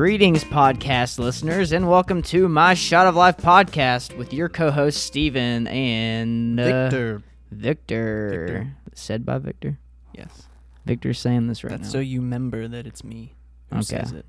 [0.00, 5.66] Greetings, podcast listeners, and welcome to my Shot of Life podcast with your co-host Steven
[5.66, 7.22] and uh, Victor.
[7.50, 8.30] Victor.
[8.30, 8.76] Victor.
[8.94, 9.78] Said by Victor.
[10.14, 10.48] Yes.
[10.86, 11.90] Victor's saying this right That's now.
[11.90, 13.34] so you remember that it's me
[13.68, 13.84] who Okay.
[13.98, 14.24] says it.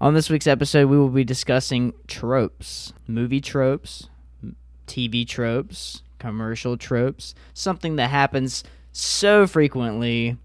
[0.00, 4.08] On this week's episode, we will be discussing tropes, movie tropes,
[4.88, 10.38] TV tropes, commercial tropes, something that happens so frequently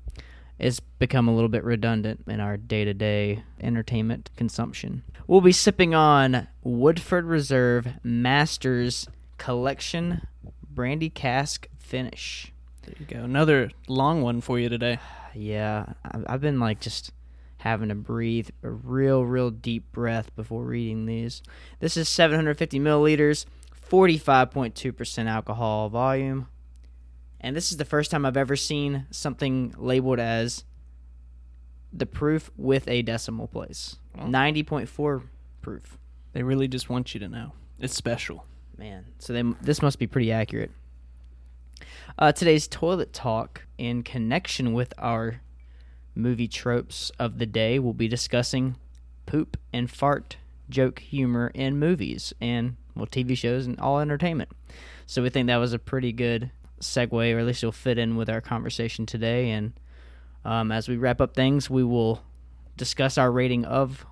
[0.60, 5.04] it's become a little bit redundant in our day-to-day entertainment consumption.
[5.28, 10.28] We'll be sipping on Woodford Reserve Masters Collection
[10.70, 12.52] Brandy Cask Finish.
[12.84, 13.24] There you go.
[13.24, 15.00] Another long one for you today.
[15.36, 15.94] Yeah,
[16.28, 17.12] I've been like just
[17.58, 21.42] having to breathe a real, real deep breath before reading these.
[21.80, 23.48] This is 750 milliliters,
[23.90, 26.50] 45.2% alcohol volume.
[27.44, 30.64] And this is the first time I've ever seen something labeled as
[31.92, 33.98] the proof with a decimal place.
[34.18, 34.24] Oh.
[34.24, 35.24] 90.4
[35.62, 35.98] proof.
[36.32, 37.52] They really just want you to know.
[37.80, 38.46] It's special.
[38.78, 40.72] Man, so they, this must be pretty accurate.
[42.18, 45.42] Uh, today's toilet talk, in connection with our
[46.16, 48.78] movie tropes of the day, we'll be discussing
[49.26, 50.38] poop and fart
[50.70, 54.50] joke humor in movies and well TV shows and all entertainment.
[55.06, 56.52] So we think that was a pretty good
[56.84, 59.52] segue, or at least it'll fit in with our conversation today.
[59.52, 59.74] And
[60.46, 62.24] um, as we wrap up things, we will
[62.78, 64.06] discuss our rating of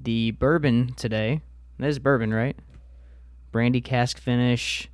[0.00, 1.42] the bourbon today.
[1.78, 2.56] That is bourbon, right?
[3.52, 4.88] brandy cask finish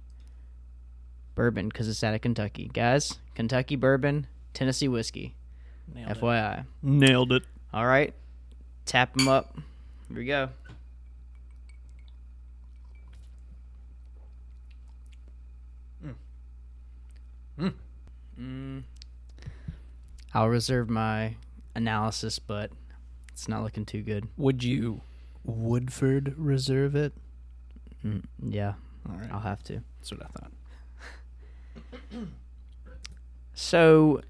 [1.35, 2.71] bourbon because it's out of Kentucky.
[2.73, 5.37] Guys, Kentucky bourbon, Tennessee whiskey.
[5.93, 6.21] Nailed it.
[6.21, 6.67] FYI.
[6.83, 7.43] Nailed it.
[7.73, 8.15] All right,
[8.85, 9.57] tap them up.
[10.09, 10.49] Here we go.
[17.59, 17.75] Mm.
[18.41, 18.83] Mm.
[20.35, 21.37] I'll reserve my
[21.75, 22.71] analysis, but
[23.33, 24.29] it's not looking too good.
[24.37, 25.01] Would you
[25.45, 27.13] Woodford reserve it?
[28.05, 28.75] Mm, yeah,
[29.09, 29.31] All right.
[29.33, 29.81] I'll have to.
[29.99, 30.53] That's what I thought.
[33.55, 34.21] So,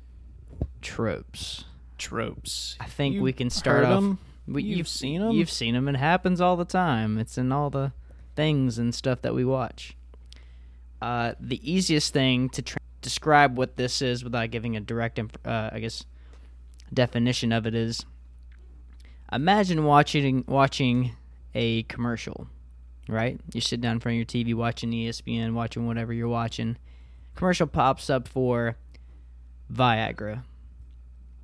[0.82, 1.64] tropes.
[1.98, 2.76] Tropes.
[2.78, 3.96] I think You we can start off.
[3.98, 4.18] 'em?
[4.46, 5.32] We, You've seen them.
[5.32, 5.88] You've seen them.
[5.88, 7.18] It happens all the time.
[7.18, 7.92] It's in all the
[8.36, 9.96] things and stuff that we watch.
[11.02, 12.76] Uh, the easiest thing to tr
[13.06, 16.04] describe what this is without giving a direct, imp- uh, I guess,
[16.92, 18.04] definition of it is:
[19.32, 21.12] imagine watching watching
[21.54, 22.48] a commercial,
[23.08, 23.38] right?
[23.54, 26.76] You sit down in front of your TV watching ESPN, watching whatever you're watching.
[27.36, 28.76] Commercial pops up for
[29.72, 30.42] Viagra.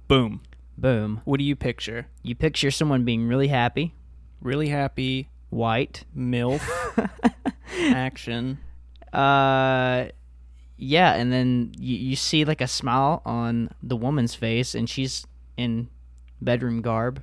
[0.09, 0.41] Boom.
[0.77, 1.21] Boom.
[1.25, 2.09] What do you picture?
[2.25, 3.95] You picture someone being really happy,
[4.41, 6.03] Really happy white.
[6.17, 6.61] MILF
[7.79, 8.59] action.
[9.13, 10.07] Uh,
[10.83, 15.25] yeah, and then you, you see like a smile on the woman's face, and she's
[15.57, 15.89] in
[16.41, 17.23] bedroom garb,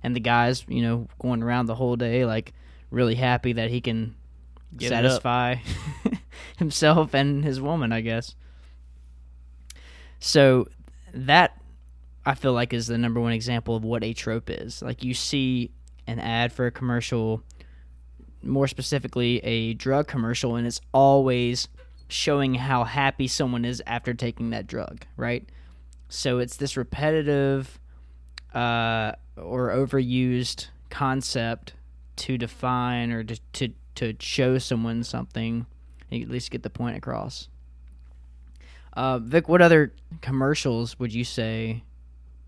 [0.00, 2.52] and the guy's you know going around the whole day like
[2.90, 4.14] really happy that he can
[4.76, 5.56] Get satisfy
[6.56, 8.36] himself and his woman, I guess.
[10.20, 10.68] So
[11.12, 11.60] that
[12.24, 14.82] I feel like is the number one example of what a trope is.
[14.82, 15.72] Like you see
[16.06, 17.42] an ad for a commercial,
[18.40, 21.66] more specifically a drug commercial, and it's always
[22.12, 25.48] showing how happy someone is after taking that drug, right?
[26.08, 27.78] So it's this repetitive
[28.54, 31.74] uh, or overused concept
[32.16, 35.66] to define or to, to to show someone something,
[36.10, 37.48] at least get the point across.
[38.94, 41.84] Uh, Vic, what other commercials would you say,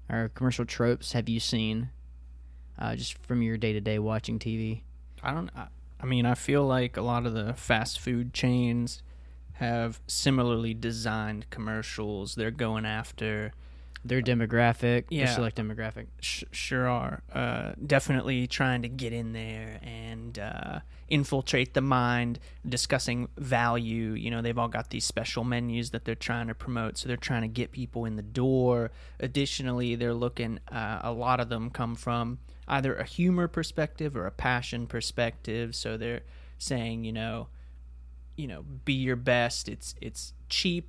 [0.09, 1.91] or commercial tropes have you seen,
[2.79, 4.83] uh, just from your day to day watching TV?
[5.23, 5.50] I don't.
[5.55, 5.67] I,
[6.00, 9.03] I mean, I feel like a lot of the fast food chains
[9.55, 12.35] have similarly designed commercials.
[12.35, 13.53] They're going after.
[14.05, 15.27] Their demographic, their Yeah.
[15.33, 16.07] select demographic.
[16.21, 17.23] Sh- sure are.
[17.33, 24.11] Uh, definitely trying to get in there and uh, infiltrate the mind, discussing value.
[24.15, 27.17] You know, they've all got these special menus that they're trying to promote, so they're
[27.17, 28.91] trying to get people in the door.
[29.21, 30.59] Additionally, they're looking.
[30.67, 35.76] Uh, a lot of them come from either a humor perspective or a passion perspective.
[35.76, 36.23] So they're
[36.59, 37.47] saying, you know,
[38.37, 39.69] you know, be your best.
[39.69, 40.88] It's it's cheap.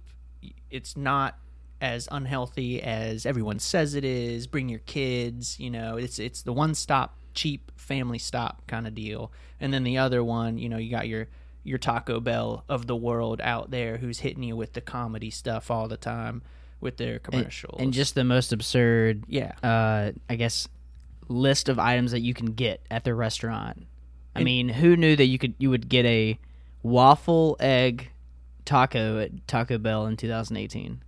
[0.69, 1.37] It's not
[1.81, 4.47] as unhealthy as everyone says it is.
[4.47, 5.59] Bring your kids.
[5.59, 9.31] You know, it's it's the one stop cheap family stop kind of deal.
[9.59, 11.27] And then the other one, you know, you got your
[11.63, 15.71] your Taco Bell of the world out there who's hitting you with the comedy stuff
[15.71, 16.41] all the time
[16.81, 17.79] with their commercials.
[17.79, 20.67] And just the most absurd, yeah, uh, I guess,
[21.29, 23.87] list of items that you can get at the restaurant.
[24.35, 26.37] I And- mean, who knew that you could you would get a
[26.83, 28.11] waffle egg
[28.65, 31.01] taco at Taco Bell in 2018?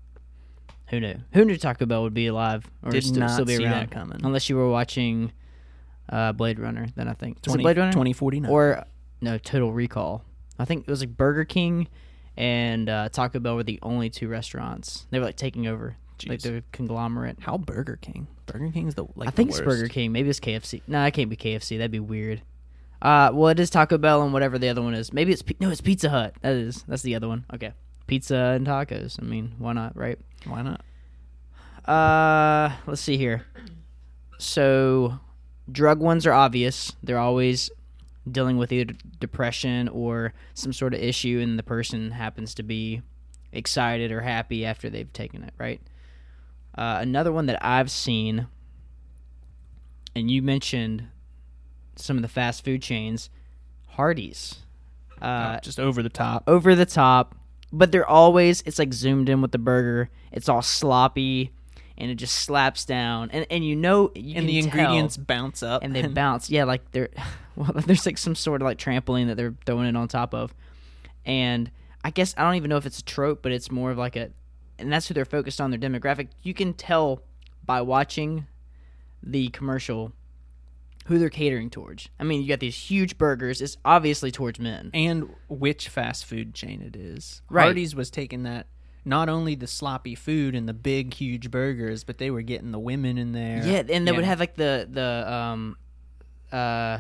[0.90, 1.16] Who knew?
[1.34, 3.72] Who knew Taco Bell would be alive or Did st- not still be see around?
[3.74, 4.20] that coming.
[4.24, 5.32] Unless you were watching
[6.10, 6.86] uh, Blade Runner.
[6.96, 8.52] Then I think Was it 20, Blade Runner 2049.
[8.52, 8.86] or
[9.22, 10.24] no Total Recall.
[10.60, 11.88] I think it was like Burger King
[12.38, 15.08] and uh, Taco Bell were the only two restaurants.
[15.10, 17.38] They were like taking over, like the conglomerate.
[17.40, 18.28] How Burger King?
[18.46, 19.62] Burger King's the like I think it's.
[19.62, 20.12] Burger King.
[20.12, 20.82] Maybe it's KFC.
[20.88, 21.78] No, it can't be KFC.
[21.80, 22.44] That'd be weird.
[23.06, 25.14] Uh, well, it is Taco Bell and whatever the other one is.
[25.14, 26.34] Maybe it's no, it's Pizza Hut.
[26.42, 27.46] That is that's the other one.
[27.54, 27.72] Okay,
[28.08, 29.22] pizza and tacos.
[29.22, 30.18] I mean, why not, right?
[30.46, 30.82] Why not?
[31.88, 33.46] Uh, let's see here.
[34.40, 35.20] So,
[35.72, 36.94] drug ones are obvious.
[37.04, 37.70] They're always
[38.32, 43.04] dealing with either depression or some sort of issue, and the person happens to be
[43.52, 45.80] excited or happy after they've taken it, right?
[46.76, 48.48] Uh, another one that I've seen,
[50.16, 51.10] and you mentioned
[51.96, 53.30] some of the fast food chains,
[53.90, 54.58] Hardee's.
[55.22, 56.44] Uh, Oh, just over the top.
[56.46, 57.36] over the top,
[57.72, 60.10] but they're always it's like zoomed in with the burger.
[60.32, 61.52] It's all sloppy,
[61.98, 65.84] and it just slaps down, and and you know you and the ingredients bounce up.
[65.84, 66.50] and they bounce.
[66.50, 67.10] Yeah, like they're
[67.56, 70.54] well, there's like some sort of like trampoline that they're throwing it on top of,
[71.26, 71.72] and
[72.04, 74.18] I guess I don't even know if it's a trope, but it's more of like
[74.18, 74.32] a,
[74.78, 76.28] and that's who they're focused on their demographic.
[76.44, 77.22] You can tell
[77.66, 78.46] by watching
[79.24, 80.12] the commercial
[81.06, 82.10] who they're catering towards.
[82.20, 83.62] I mean, you got these huge burgers.
[83.62, 84.90] It's obviously towards men.
[84.94, 87.42] and which fast food chain it is.
[87.50, 87.66] Right.
[87.66, 88.68] Hardee's was taking that
[89.06, 92.80] not only the sloppy food and the big huge burgers, but they were getting the
[92.80, 93.62] women in there.
[93.64, 95.78] Yeah, and they would have like the the um
[96.52, 97.00] uh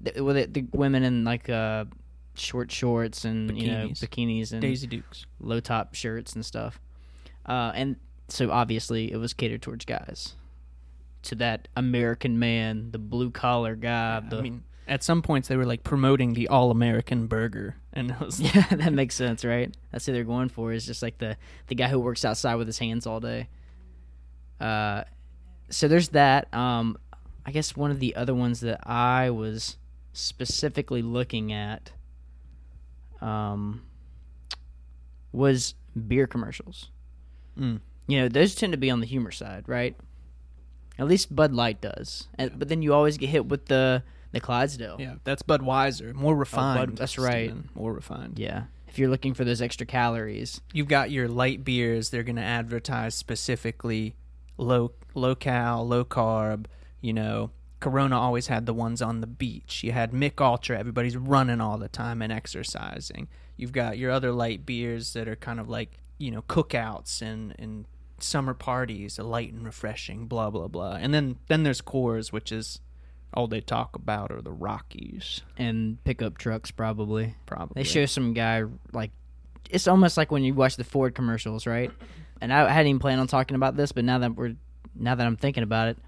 [0.00, 1.86] the, with it, the women in like uh
[2.34, 3.98] short shorts and you know Bikinis.
[3.98, 5.26] bikinis and Daisy Dukes.
[5.40, 6.80] low top shirts and stuff.
[7.46, 7.96] Uh and
[8.28, 10.36] so obviously it was catered towards guys.
[11.24, 15.56] To that American man, the blue collar guy, the I mean, at some points they
[15.56, 19.74] were like promoting the all American burger, and it was Yeah, that makes sense, right?
[19.92, 20.72] That's who they're going for.
[20.72, 21.36] Is just like the
[21.66, 23.48] the guy who works outside with his hands all day.
[24.60, 25.04] Uh,
[25.70, 26.52] so there's that.
[26.54, 26.98] Um,
[27.46, 29.76] I guess one of the other ones that I was
[30.12, 31.92] specifically looking at,
[33.20, 33.82] um,
[35.32, 35.74] was
[36.08, 36.90] beer commercials.
[37.58, 37.80] Mm.
[38.06, 39.96] You know, those tend to be on the humor side, right?
[41.00, 42.28] At least Bud Light does.
[42.34, 44.02] And, but then you always get hit with the
[44.32, 44.98] the Clydesdale.
[45.00, 46.96] yeah, that's Budweiser, more oh, refined.
[46.98, 47.48] that's right.
[47.48, 48.38] Steven, more refined.
[48.38, 48.64] Yeah.
[48.86, 50.60] If you're looking for those extra calories.
[50.72, 52.10] You've got your light beers.
[52.10, 54.14] They're going to advertise specifically
[54.56, 56.66] low low cal, low carb.
[57.00, 57.50] You know,
[57.80, 59.82] Corona always had the ones on the beach.
[59.82, 60.78] You had Mich Ultra.
[60.78, 63.26] Everybody's running all the time and exercising.
[63.56, 67.54] You've got your other light beers that are kind of like you know cookouts and
[67.58, 67.86] and
[68.22, 70.26] summer parties, a light and refreshing.
[70.26, 70.94] Blah blah blah.
[70.94, 72.80] And then then there's Coors, which is
[73.32, 75.42] all they talk about are the Rockies.
[75.56, 77.34] and pickup trucks probably.
[77.46, 79.12] Probably They show some guy like
[79.70, 81.90] it's almost like when you watch the Ford commercials, right?
[82.40, 84.56] And I hadn't even planned on talking about this, but now that we're
[84.94, 85.98] now that I'm thinking about it,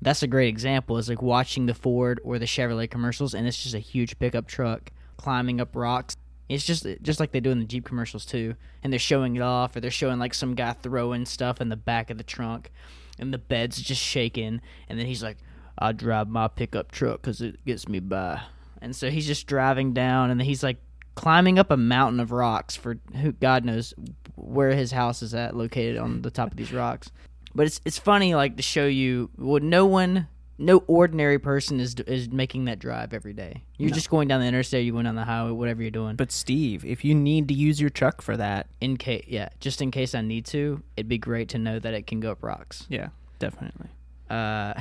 [0.00, 0.98] that's a great example.
[0.98, 4.46] Is like watching the Ford or the Chevrolet commercials, and it's just a huge pickup
[4.46, 6.16] truck climbing up rocks.
[6.48, 9.42] It's just just like they do in the Jeep commercials too, and they're showing it
[9.42, 12.70] off, or they're showing like some guy throwing stuff in the back of the trunk,
[13.18, 15.38] and the bed's just shaking, and then he's like,
[15.78, 18.42] "I drive my pickup truck because it gets me by,"
[18.80, 20.78] and so he's just driving down, and then he's like
[21.14, 23.94] climbing up a mountain of rocks for who God knows
[24.34, 27.10] where his house is at, located on the top of these rocks.
[27.54, 30.28] But it's it's funny like to show you well, no one,
[30.58, 33.64] no ordinary person is is making that drive every day.
[33.78, 33.94] You're No.
[33.94, 36.16] just going down the interstate, you going down the highway, whatever you're doing.
[36.16, 39.80] But Steve, if you need to use your truck for that, in case, yeah, just
[39.82, 42.42] in case I need to, it'd be great to know that it can go up
[42.42, 42.86] rocks.
[42.88, 43.88] yeah, definitely.
[44.30, 44.74] Uh,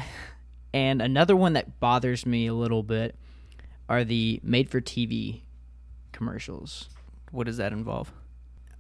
[0.73, 3.15] and another one that bothers me a little bit
[3.89, 5.41] are the made-for-TV
[6.11, 6.89] commercials.
[7.31, 8.11] What does that involve?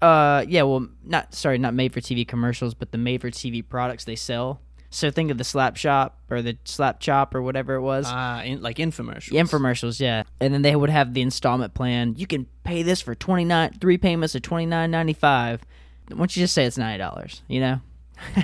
[0.01, 4.61] Uh, yeah, well, not sorry, not made-for-TV commercials, but the made-for-TV products they sell.
[4.93, 8.05] So think of the Slap Shop or the Slap Chop or whatever it was.
[8.05, 9.31] Uh, in, like infomercials.
[9.31, 12.15] Infomercials, yeah, and then they would have the installment plan.
[12.17, 15.61] You can pay this for twenty nine, three payments of twenty nine ninety five.
[16.09, 17.41] Why don't you just say it's ninety dollars?
[17.47, 17.81] You know,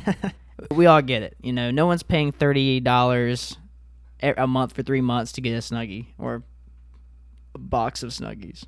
[0.72, 1.36] we all get it.
[1.42, 3.58] You know, no one's paying thirty dollars
[4.22, 6.44] a month for three months to get a snuggie or
[7.56, 8.64] a box of snuggies.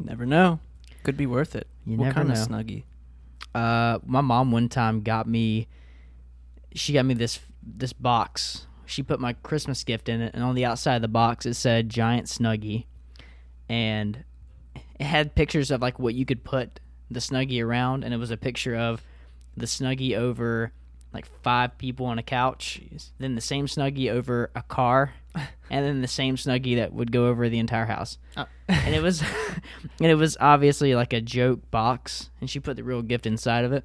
[0.00, 0.58] Never know.
[1.04, 1.68] Could be worth it.
[1.86, 2.34] You what never kind know.
[2.34, 2.82] of snuggie?
[3.54, 5.68] Uh, my mom one time got me.
[6.74, 8.66] She got me this this box.
[8.86, 11.54] She put my Christmas gift in it, and on the outside of the box it
[11.54, 12.86] said "Giant Snuggie,"
[13.68, 14.24] and
[14.98, 18.30] it had pictures of like what you could put the Snuggie around, and it was
[18.30, 19.02] a picture of
[19.56, 20.72] the Snuggie over
[21.12, 22.80] like five people on a couch,
[23.18, 27.28] then the same Snuggie over a car, and then the same Snuggie that would go
[27.28, 28.18] over the entire house.
[28.36, 28.46] Oh.
[28.68, 29.22] and it was
[30.00, 33.64] and it was obviously like a joke box and she put the real gift inside
[33.64, 33.84] of it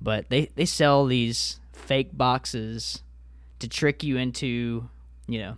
[0.00, 3.02] but they they sell these fake boxes
[3.58, 4.88] to trick you into
[5.26, 5.56] you know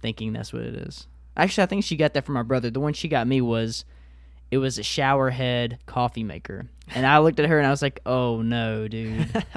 [0.00, 1.06] thinking that's what it is.
[1.36, 2.70] Actually, I think she got that from my brother.
[2.70, 3.84] The one she got me was
[4.50, 7.82] it was a shower head coffee maker, and I looked at her and I was
[7.82, 9.44] like, "Oh no, dude."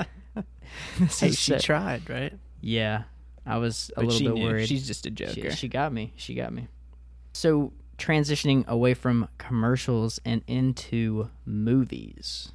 [0.98, 2.34] Hey, she so- tried, right?
[2.62, 3.04] yeah,
[3.46, 4.44] I was a But little bit knew.
[4.48, 4.68] worried.
[4.70, 5.52] She's just a She, joker.
[5.52, 6.14] she got me.
[6.16, 6.70] She got me.
[7.34, 12.54] So transitioning away from commercials and into movies.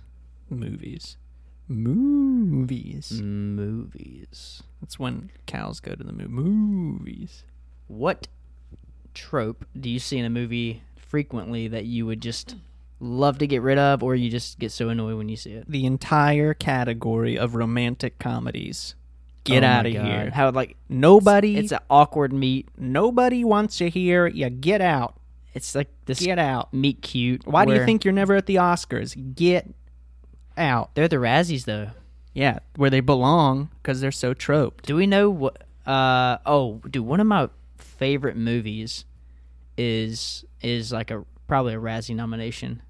[0.49, 1.19] movies.
[1.69, 3.21] Movies.
[3.23, 4.63] Movies.
[4.81, 7.45] That's when cows go to the mo- movies.
[7.89, 8.29] What
[9.15, 12.57] trope do you see in a movie frequently that you would just
[13.01, 15.65] love to get rid of, or you just get so annoyed when you see it?
[15.69, 18.95] The entire category of romantic comedies.
[19.45, 20.05] Get Oh out of God.
[20.07, 20.31] here.
[20.31, 21.57] How like Nobody.
[21.57, 22.69] it's an awkward meet.
[22.77, 24.51] nobody wants to hear you.
[24.51, 25.21] Get out.
[25.55, 26.75] It's like this Get out.
[26.75, 27.47] meet cute.
[27.47, 29.17] Why do you think you're never at the Oscars?
[29.35, 29.73] Get
[30.57, 30.95] out.
[30.95, 31.91] they're the Razzies though?
[32.35, 34.87] Yeah, where they belong because they're so troped.
[34.87, 35.63] Do we know what?
[35.87, 37.49] Uh oh, dude, one of my
[37.79, 39.05] favorite movies
[39.77, 42.83] is is like a probably a Razzie nomination,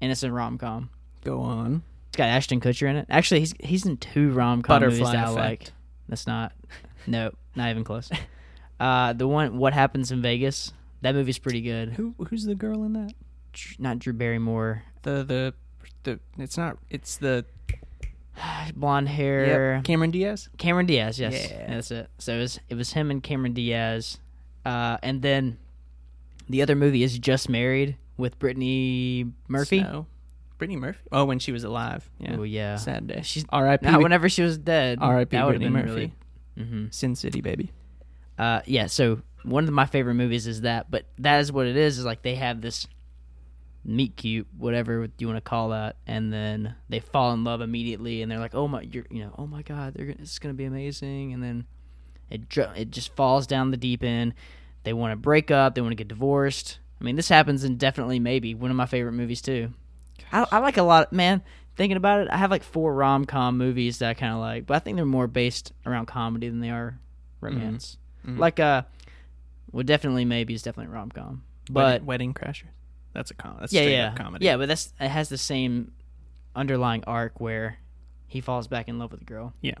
[0.00, 0.90] and it's a rom com.
[1.24, 1.82] Go on.
[2.08, 3.06] It's got Ashton Kutcher in it.
[3.08, 5.36] Actually, he's he's in two rom com movies that I Effect.
[5.36, 5.72] like.
[6.08, 6.52] That's not,
[7.06, 8.10] no, not even close.
[8.80, 10.72] Uh, the one What Happens in Vegas.
[11.02, 11.90] That movie's pretty good.
[11.92, 13.12] Who who's the girl in that?
[13.78, 15.54] Not Drew Barrymore, The the
[16.02, 16.20] the.
[16.38, 16.78] It's not.
[16.90, 17.44] It's the
[18.76, 19.74] blonde hair.
[19.76, 20.48] Yep, Cameron Diaz.
[20.58, 21.66] Cameron Diaz, yes, Yeah.
[21.74, 22.10] that's it.
[22.18, 24.18] So it was, it was him and Cameron Diaz,
[24.64, 25.58] uh, and then
[26.48, 29.80] the other movie is Just Married with Brittany Murphy.
[29.80, 30.06] Snow.
[30.58, 31.00] Brittany Murphy.
[31.10, 32.08] Oh, when she was alive.
[32.18, 32.36] Yeah.
[32.38, 33.22] Oh yeah, Sad day.
[33.24, 33.84] She's R.I.P.
[33.84, 34.98] not whenever she was dead.
[35.00, 35.36] R.I.P.
[35.36, 35.88] Brittany Murphy.
[35.88, 36.12] really.
[36.56, 37.72] hmm Sin City, baby.
[38.38, 38.86] Uh, yeah.
[38.86, 41.98] So one of my favorite movies is that, but that is what it is.
[41.98, 42.86] Is like they have this
[43.84, 48.22] meet cute, whatever you want to call that, and then they fall in love immediately,
[48.22, 50.54] and they're like, "Oh my, you're, you know, oh my God, they're gonna, it's gonna
[50.54, 51.66] be amazing," and then
[52.30, 52.42] it
[52.76, 54.34] it just falls down the deep end.
[54.84, 55.74] They want to break up.
[55.74, 56.78] They want to get divorced.
[57.00, 59.72] I mean, this happens in definitely maybe one of my favorite movies too.
[60.32, 61.42] I, I like a lot, man.
[61.74, 64.66] Thinking about it, I have like four rom com movies that I kind of like,
[64.66, 66.98] but I think they're more based around comedy than they are
[67.40, 67.96] romance.
[68.26, 68.38] Mhm.
[68.38, 68.82] Like uh,
[69.72, 72.66] well, definitely maybe is definitely rom com, But but Wedding Crashers.
[73.12, 73.56] That's a com.
[73.60, 74.44] That's yeah, yeah, comedy.
[74.44, 74.56] yeah.
[74.56, 75.92] But that's it has the same
[76.54, 77.78] underlying arc where
[78.26, 79.52] he falls back in love with the girl.
[79.60, 79.74] Yeah.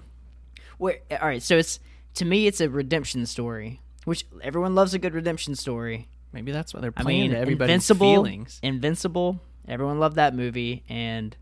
[0.78, 1.80] Where all right, so it's
[2.14, 6.08] to me it's a redemption story, which everyone loves a good redemption story.
[6.32, 8.58] Maybe that's why they're playing I mean, to everybody's Invincible, feelings.
[8.62, 11.36] Invincible, everyone loved that movie, and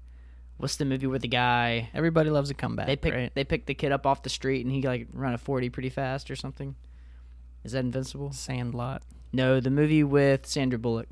[0.57, 1.91] what's the movie with the guy?
[1.95, 2.87] Everybody loves a comeback.
[2.87, 3.35] They picked right?
[3.35, 5.91] they picked the kid up off the street and he like run a forty pretty
[5.91, 6.75] fast or something.
[7.65, 8.33] Is that Invincible?
[8.33, 9.03] Sandlot.
[9.33, 11.09] No, the movie with Sandra Bullock,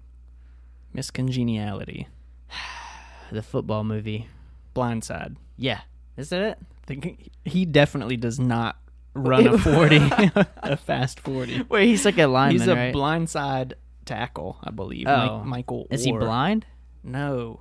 [0.99, 2.09] Miss Congeniality.
[3.31, 4.26] the football movie.
[4.75, 5.37] Blindside.
[5.57, 5.83] Yeah,
[6.17, 6.59] is that it?
[6.88, 8.76] Think- He definitely does not
[9.14, 9.97] run a 40,
[10.57, 11.67] a fast 40.
[11.69, 12.93] Wait, he's like a lineman, He's a right?
[12.93, 13.75] blindside
[14.07, 15.07] tackle, I believe.
[15.07, 15.38] Oh.
[15.38, 16.19] Mike, Michael Is he Oher.
[16.19, 16.67] blind?
[17.05, 17.61] No.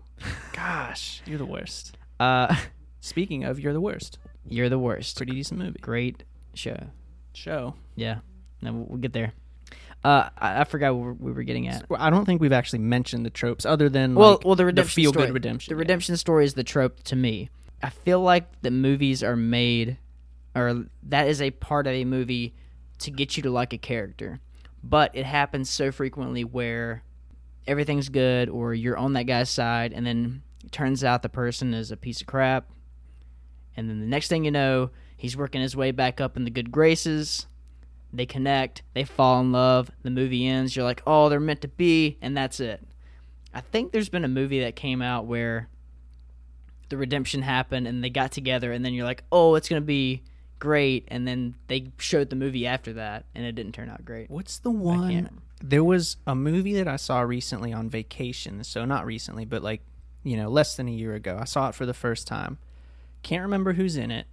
[0.53, 1.96] Gosh, you're the worst.
[2.20, 2.56] Uh,
[3.01, 4.17] Speaking of, you're the worst.
[4.48, 5.15] you're the worst.
[5.15, 5.77] Pretty decent movie.
[5.79, 6.24] Great
[6.56, 6.88] show.
[7.36, 7.75] Show.
[7.96, 8.22] Yeah,
[8.63, 9.34] no, we'll get there.
[10.03, 11.85] Uh, I, I forgot what we were getting at.
[11.97, 15.03] I don't think we've actually mentioned the tropes other than Well, like, well, the redemption
[15.03, 15.71] feel good redemption.
[15.71, 15.81] The yeah.
[15.81, 17.49] redemption story is the trope to me.
[17.81, 19.97] I feel like the movies are made,
[20.55, 22.55] or that is a part of a movie
[22.99, 24.39] to get you to like a character.
[24.83, 27.03] But it happens so frequently where
[27.67, 31.73] everything's good, or you're on that guy's side, and then it turns out the person
[31.73, 32.69] is a piece of crap.
[33.75, 36.49] And then the next thing you know, he's working his way back up in the
[36.49, 37.45] good graces.
[38.13, 39.91] They connect, they fall in love.
[40.03, 40.75] The movie ends.
[40.75, 42.81] You're like, oh, they're meant to be, and that's it.
[43.53, 45.67] I think there's been a movie that came out where
[46.89, 50.23] the redemption happened and they got together, and then you're like, oh, it's gonna be
[50.59, 54.29] great, and then they showed the movie after that, and it didn't turn out great.
[54.29, 55.41] What's the one?
[55.61, 58.63] There was a movie that I saw recently on vacation.
[58.63, 59.81] So not recently, but like
[60.23, 61.37] you know, less than a year ago.
[61.39, 62.57] I saw it for the first time.
[63.23, 64.27] Can't remember who's in it,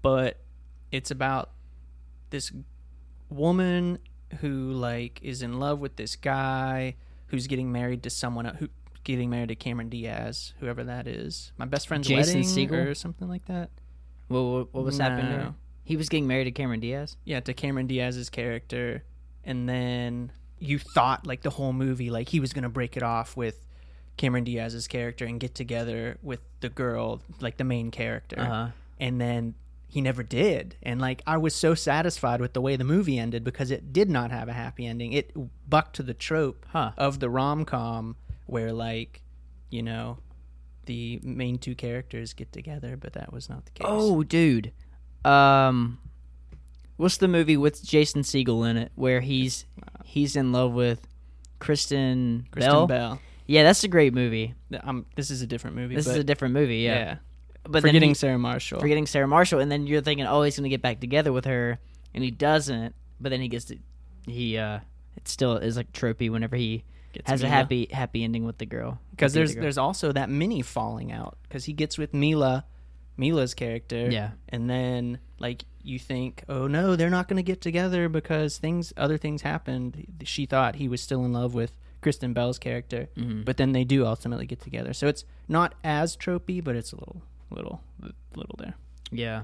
[0.00, 0.40] but
[0.90, 1.50] it's about
[2.30, 2.50] this
[3.30, 3.98] woman
[4.40, 6.96] who like is in love with this guy
[7.28, 8.68] who's getting married to someone who
[9.04, 11.52] getting married to Cameron Diaz, whoever that is.
[11.58, 12.86] My best friend's Jason wedding Segel?
[12.86, 13.70] or something like that.
[14.28, 15.54] What, what, what was happening there?
[15.84, 17.16] He was getting married to Cameron Diaz.
[17.24, 19.04] yeah to cameron diaz's character
[19.44, 23.36] and then you thought like the whole movie like he was gonna break it off
[23.36, 23.66] with
[24.16, 28.68] cameron diaz's character and get together with the girl like the main character Uh huh.
[28.98, 29.54] and then
[29.94, 33.44] he never did and like i was so satisfied with the way the movie ended
[33.44, 35.30] because it did not have a happy ending it
[35.70, 36.90] bucked to the trope Huh.
[36.96, 39.22] of the rom-com where like
[39.70, 40.18] you know
[40.86, 44.72] the main two characters get together but that was not the case Oh, dude.
[45.24, 45.98] Um,
[46.96, 49.64] What's the movie with Jason Segel in it where he's
[50.04, 51.06] he's in love with
[51.58, 52.86] Kristen, Kristen Bell?
[52.86, 53.20] Bell.
[53.46, 54.54] Yeah, that's a great movie.
[54.82, 55.94] Um, this is a different movie.
[55.94, 56.78] This is a different movie.
[56.78, 57.16] Yeah, yeah.
[57.68, 58.80] But Forgetting he- Sarah Marshall.
[58.80, 61.78] forgetting Sarah Marshall, and then you're thinking, oh, he's gonna get back together with her,
[62.14, 62.94] and he doesn't.
[63.20, 63.78] But then he gets to,
[64.26, 64.80] he uh,
[65.16, 68.66] it still is like tropey whenever he Gets has a happy happy ending with the
[68.66, 68.98] girl.
[69.12, 69.62] because there's the girl.
[69.62, 72.64] there's also that mini falling out because he gets with Mila,
[73.16, 74.08] Mila's character.
[74.10, 74.30] Yeah.
[74.48, 78.92] and then like you think, oh no, they're not going to get together because things
[78.96, 80.06] other things happened.
[80.24, 83.44] She thought he was still in love with Kristen Bell's character, Mhm.
[83.44, 84.92] but then they do ultimately get together.
[84.92, 87.22] So it's not as tropey, but it's a little
[87.54, 87.80] little
[88.36, 88.74] little there.
[89.10, 89.42] Yeah,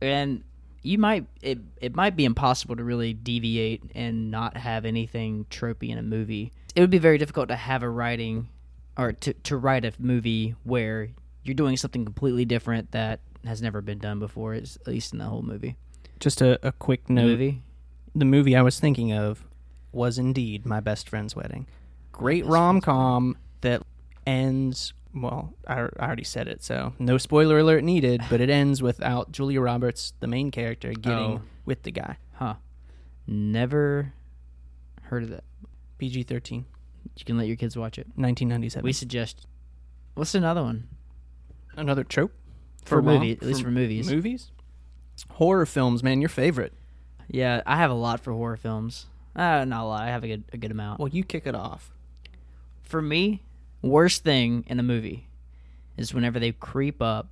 [0.00, 0.42] and
[0.82, 5.90] you might it it might be impossible to really deviate and not have anything tropey
[5.90, 6.52] in a movie.
[6.74, 8.48] It would be very difficult to have a writing
[8.96, 11.10] or to to write a movie where
[11.44, 14.54] you're doing something completely different that has never been done before.
[14.54, 15.76] At least in the whole movie.
[16.20, 17.26] Just a, a quick note.
[17.26, 17.62] Movie.
[18.14, 19.44] the movie I was thinking of
[19.92, 21.66] was indeed my best friend's wedding.
[22.12, 23.82] Great rom com that
[24.26, 24.92] ends.
[25.14, 28.22] Well, I, I already said it, so no spoiler alert needed.
[28.30, 31.42] But it ends without Julia Roberts, the main character, getting Oh.
[31.64, 32.16] with the guy.
[32.34, 32.54] Huh.
[33.26, 34.12] Never
[35.02, 35.44] heard of that.
[35.98, 36.66] PG thirteen.
[37.16, 38.06] You can let your kids watch it.
[38.14, 38.84] 1997.
[38.84, 39.46] We suggest.
[40.14, 40.86] What's another one
[41.76, 42.32] Another trope
[42.84, 43.32] for, rom- movie?
[43.32, 44.10] At least for movies.
[44.10, 44.50] Movies,
[45.30, 46.02] horror films.
[46.02, 46.72] Man, your favorite.
[47.28, 49.06] Yeah, I have a lot for horror films.
[49.34, 50.02] Uh, not a lot.
[50.02, 51.00] I have a good a good amount.
[51.00, 51.90] Well, you kick it off.
[52.82, 53.42] for me,
[53.82, 55.28] worst thing in a movie
[55.96, 57.28] is whenever they creep up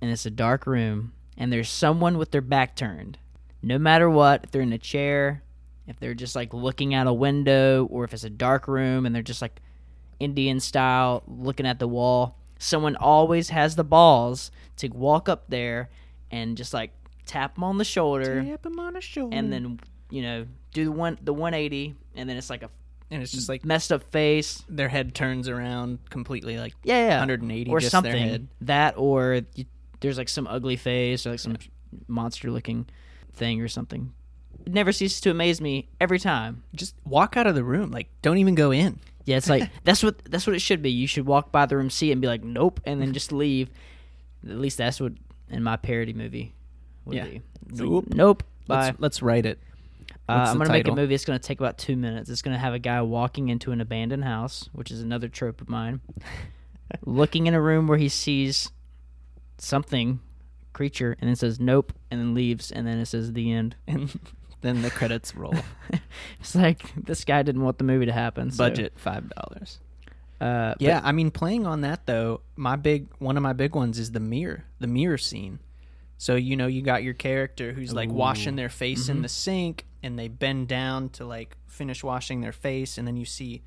[0.00, 3.18] and it's a dark room and there's someone with their back turned.
[3.62, 5.42] No matter what, if they're in a chair,
[5.86, 9.14] if they're just like looking out a window, or if it's a dark room and
[9.14, 9.60] they're just like
[10.20, 15.90] Indian style looking at the wall, someone always has the balls to walk up there
[16.30, 16.90] and just like
[17.26, 19.34] tap them on the shoulder Tap him on the shoulder.
[19.36, 22.70] and then you know do the one the 180 and then it's like a
[23.10, 27.18] and it's just like messed up face their head turns around completely, like yeah, yeah.
[27.18, 28.48] 180 or just something their head.
[28.62, 29.64] that or you,
[30.00, 31.56] there's like some ugly face or like some
[32.08, 32.86] monster looking
[33.32, 34.12] thing or something
[34.66, 37.90] it never ceases to amaze me every time Just walk out of the room.
[37.90, 38.98] Like, don't even go in.
[39.26, 41.76] yeah it's like that's what that's what it should be you should walk by the
[41.76, 43.68] room see it and be like nope and then just leave
[44.48, 45.12] at least that's what
[45.50, 46.54] in my parody movie
[47.04, 47.24] would Yeah.
[47.24, 48.04] be It's Nope.
[48.08, 49.58] like, nope bye Let's, let's write it.
[50.28, 51.14] Uh, I'm gonna make a movie.
[51.14, 52.30] It's gonna take about two minutes.
[52.30, 55.68] It's gonna have a guy walking into an abandoned house, which is another trope of
[55.68, 56.00] mine.
[57.04, 58.70] looking in a room where he sees
[59.58, 60.20] something,
[60.72, 63.76] creature, and then says nope, and then leaves, and then it says the end.
[63.86, 64.18] And
[64.72, 65.54] then the credits roll.
[66.40, 68.50] It's like this guy didn't want the movie to happen.
[68.50, 69.78] so, Budget five dollars.
[70.40, 73.98] Uh, Yeah, I mean, playing on that though, my big one of my big ones
[73.98, 75.58] is the mirror, the mirror scene.
[76.16, 79.84] So you know, you got your character who's like washing their face in the sink,
[80.04, 83.62] and they bend down to like finish washing their face, and then you see,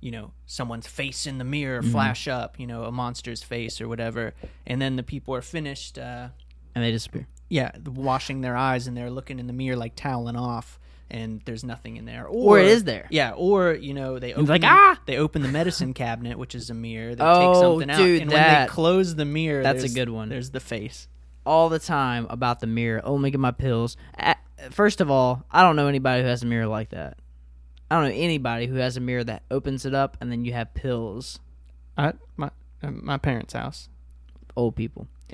[0.00, 3.88] you know, someone's face in the mirror flash up, you know, a monster's face or
[3.88, 4.34] whatever,
[4.66, 5.96] and then the people are finished.
[5.98, 6.28] Uh,
[6.74, 7.26] and they disappear.
[7.48, 10.78] yeah, washing their eyes and they're looking in the mirror like toweling off,
[11.10, 12.26] and there's nothing in there.
[12.26, 13.06] Or it is there.
[13.10, 16.54] Yeah, or you know they open like, the, "Ah!" they open the medicine cabinet, which
[16.54, 17.14] is a mirror.
[17.14, 20.10] They Oh, take something out, dude, and when they close the mirror, That's a good
[20.10, 20.28] one.
[20.28, 21.08] There's the face.
[21.46, 23.00] All the time about the mirror.
[23.04, 23.96] Oh, let me get my pills.
[24.18, 24.34] Uh,
[24.70, 27.18] First of all, I don't know anybody who has a mirror like that.
[27.90, 30.52] I don't know anybody who has a mirror that opens it up and then you
[30.52, 31.38] have pills.
[31.96, 32.50] I my
[32.82, 33.88] uh, my parents' house.
[34.56, 35.08] old people.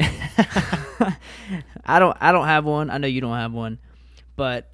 [1.84, 2.90] I don't I don't have one.
[2.90, 3.78] I know you don't have one.
[4.36, 4.70] But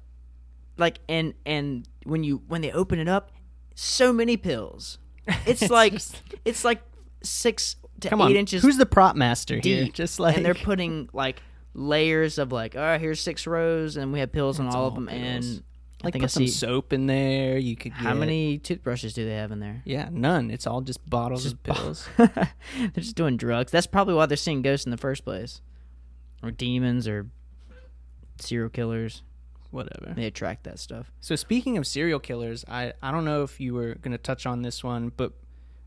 [0.77, 3.31] like and and when you when they open it up,
[3.75, 4.97] so many pills.
[5.45, 6.81] It's, like just- it's like
[7.23, 9.87] 6 to Come 8 on, inches who's the prop master here?
[9.87, 11.41] Just like and they're putting like
[11.73, 14.87] layers of like, all right, here's six rows and we have pills on It's all,
[14.87, 15.19] of them pills.
[15.21, 15.63] and
[16.01, 17.57] I like think put I some soap in there.
[17.57, 19.81] You could Get, how many toothbrushes do they have in there?
[19.85, 20.49] Yeah, none.
[20.51, 22.07] It's all just bottles Just of pills.
[22.17, 22.47] they're
[22.95, 23.71] just doing drugs.
[23.71, 25.61] That's probably why they're seeing ghosts in the first place,
[26.41, 27.27] or demons, or
[28.37, 29.23] serial killers.
[29.71, 30.13] Whatever.
[30.15, 31.11] They attract that stuff.
[31.21, 34.45] So speaking of serial killers, I I don't know if you were going to touch
[34.45, 35.33] on this one, but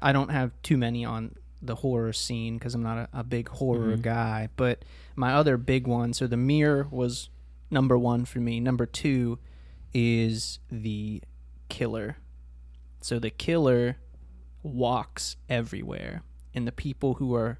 [0.00, 3.48] I don't have too many on the horror scene because I'm not a, a big
[3.48, 4.02] horror Mhm.
[4.02, 4.48] guy.
[4.56, 7.28] But my other big one, so the mirror was
[7.70, 8.58] number one for me.
[8.60, 9.38] Number two
[9.94, 11.22] is the
[11.68, 12.16] killer.
[13.00, 13.96] So the killer
[14.62, 16.22] walks everywhere,
[16.54, 17.58] and the people who are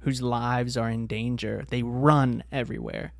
[0.00, 3.12] whose lives are in danger, they run everywhere.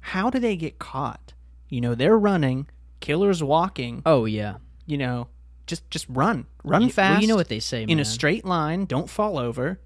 [0.00, 1.32] How do they get caught?
[1.68, 2.66] You know, they're running,
[3.00, 5.28] killer's walking, Oh yeah, you know,
[5.66, 6.46] just just run.
[6.64, 7.14] Run You- fast.
[7.14, 8.00] Well, you know what they say, in man.
[8.00, 9.80] a straight line, don't fall over.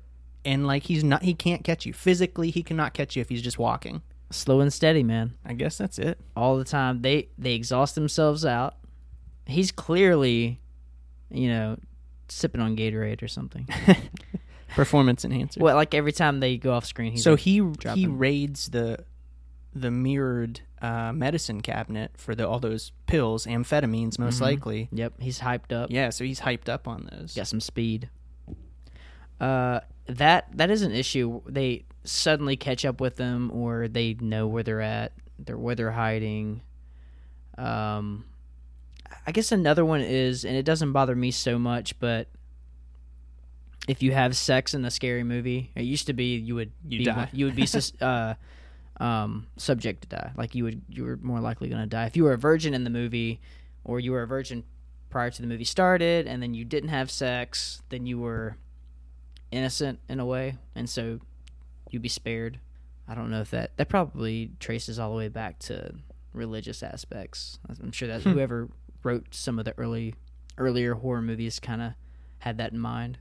[0.45, 1.93] And like he's not he can't catch you.
[1.93, 4.03] Physically, he cannot catch you if he's just walking.
[4.31, 5.35] Slow and steady, man.
[5.45, 6.19] I guess that's it.
[6.37, 7.03] All the time.
[7.03, 8.77] They they exhaust themselves out.
[9.47, 10.61] He's clearly,
[11.31, 11.77] you know,
[12.29, 13.69] sipping on Gatorade or something.
[14.77, 15.59] Performance enhancer.
[15.61, 17.61] well, like every time they go off screen, he's so like, he
[17.95, 19.05] he raids the
[19.75, 24.43] the mirrored uh, medicine cabinet for the all those pills, amphetamines most Mhm.
[24.43, 24.88] likely.
[24.93, 25.90] Yep, he's hyped up.
[25.90, 27.35] Yeah, so he's hyped up on those.
[27.35, 28.09] got some speed.
[29.40, 31.40] Uh, that that is an issue.
[31.47, 35.93] They suddenly catch up with them, or they know where they're at, they're where they're
[35.93, 36.62] hiding.
[37.59, 38.25] Um,
[39.27, 42.29] I guess another one is, and it doesn't bother me so much, but
[43.88, 46.99] if you have sex in a scary movie, it used to be you would You
[46.99, 47.29] be, die.
[47.33, 47.66] you would be
[48.01, 48.35] uh,
[49.01, 50.31] um, subject to die.
[50.37, 52.73] Like you would, you were more likely going to die if you were a virgin
[52.75, 53.41] in the movie,
[53.83, 54.63] or you were a virgin
[55.09, 57.83] prior to the movie started, and then you didn't have sex.
[57.89, 58.57] Then you were
[59.51, 61.19] innocent in a way, and so
[61.91, 62.61] you'd be spared.
[63.09, 65.95] I don't know if that that probably traces all the way back to
[66.33, 67.59] religious aspects.
[67.83, 68.33] I'm sure that Hmm.
[68.33, 68.69] whoever
[69.03, 70.15] wrote some of the early
[70.59, 71.95] earlier horror movies kind of
[72.41, 73.19] had that in mind.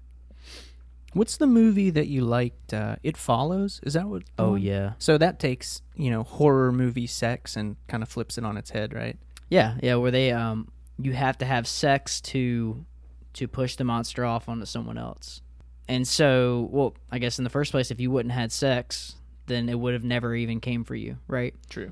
[1.13, 2.73] What's the movie that you liked?
[2.73, 3.79] Uh, it Follows.
[3.83, 4.23] Is that what?
[4.37, 4.61] Oh one?
[4.61, 8.57] yeah, So that takes you know horror movie sex and kind of flips it on
[8.57, 9.17] its head, right?
[9.49, 9.95] yeah, yeah.
[9.95, 10.67] Where they um,
[10.99, 12.85] you have to have sex to
[13.33, 15.41] to push the monster off onto someone else.
[15.87, 19.15] And so, well, I guess in the first place, if you wouldn't had sex,
[19.47, 21.55] then it would have never even came for you, right?
[21.69, 21.91] True.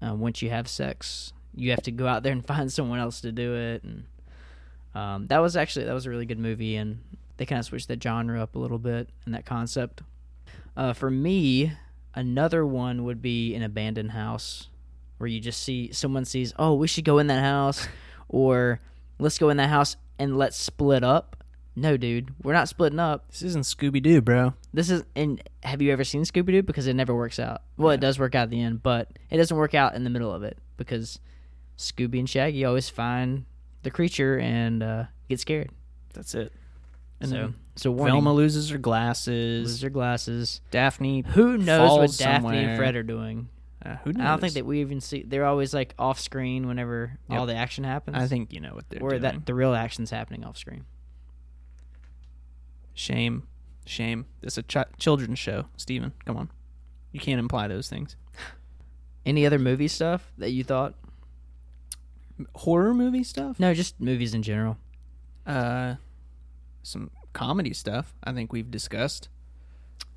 [0.00, 3.20] uh, once you have sex, you have to go out there and find someone else
[3.22, 3.82] to do it.
[3.82, 4.04] And
[4.94, 7.00] um, that was actually that was a really good movie, and
[7.36, 10.02] they kind of switched the genre up a little bit and that concept.
[10.76, 11.72] Uh, for me,
[12.14, 14.68] another one would be an abandoned house,
[15.18, 17.88] where you just see someone sees, oh, we should go in that house,
[18.28, 18.80] or
[19.18, 21.36] let's go in that house and let's split up.
[21.76, 23.28] No, dude, we're not splitting up.
[23.30, 24.54] This isn't Scooby Doo, bro.
[24.72, 26.62] This is and have you ever seen Scooby Doo?
[26.62, 27.62] Because it never works out.
[27.76, 30.10] Well, it does work out at the end, but it doesn't work out in the
[30.10, 31.18] middle of it because
[31.76, 33.44] Scooby and Shaggy always find
[33.82, 35.70] the creature and uh, get scared.
[36.12, 36.52] That's it.
[37.24, 39.64] And so, so warning, Velma loses her glasses.
[39.64, 40.60] loses their glasses.
[40.70, 41.24] Daphne.
[41.28, 42.76] Who knows what Daphne and.
[42.76, 43.48] Fred are doing?
[43.84, 44.24] Uh, who knows?
[44.24, 45.24] I don't think that we even see.
[45.26, 47.38] They're always like off screen whenever Yep.
[47.38, 48.16] all the action happens.
[48.16, 49.22] I think you know what they're or doing.
[49.22, 50.84] that the real action's happening off screen.
[52.94, 53.42] Shame,
[53.86, 54.26] shame.
[54.42, 56.12] It's a ch- children's show, Steven.
[56.24, 56.50] Come on,
[57.12, 58.16] you can't imply those things.
[59.26, 60.94] Any other movie stuff that you thought?
[62.56, 63.58] Horror movie stuff.
[63.60, 64.76] No, just movies in general.
[65.46, 65.96] Uh,
[66.84, 68.14] some comedy stuff.
[68.22, 69.28] I think we've discussed.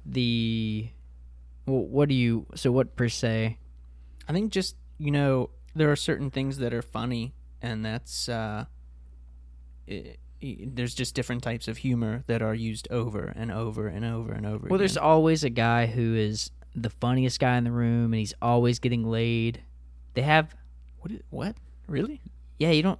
[0.05, 0.89] The
[1.65, 2.45] well, what do you?
[2.55, 3.57] So what per se?
[4.27, 8.65] I think just you know there are certain things that are funny, and that's uh,
[9.89, 14.05] i i there's just different types of humor that are used over and over and
[14.05, 14.67] over and over.
[14.69, 18.35] Well, there's always a guy who is the funniest guy in the room, and he's
[18.41, 19.61] always getting laid.
[20.13, 20.55] They have,
[20.99, 21.11] what?
[21.29, 21.55] What?
[21.87, 22.21] Really?
[22.59, 22.71] yeah.
[22.71, 22.99] You don't,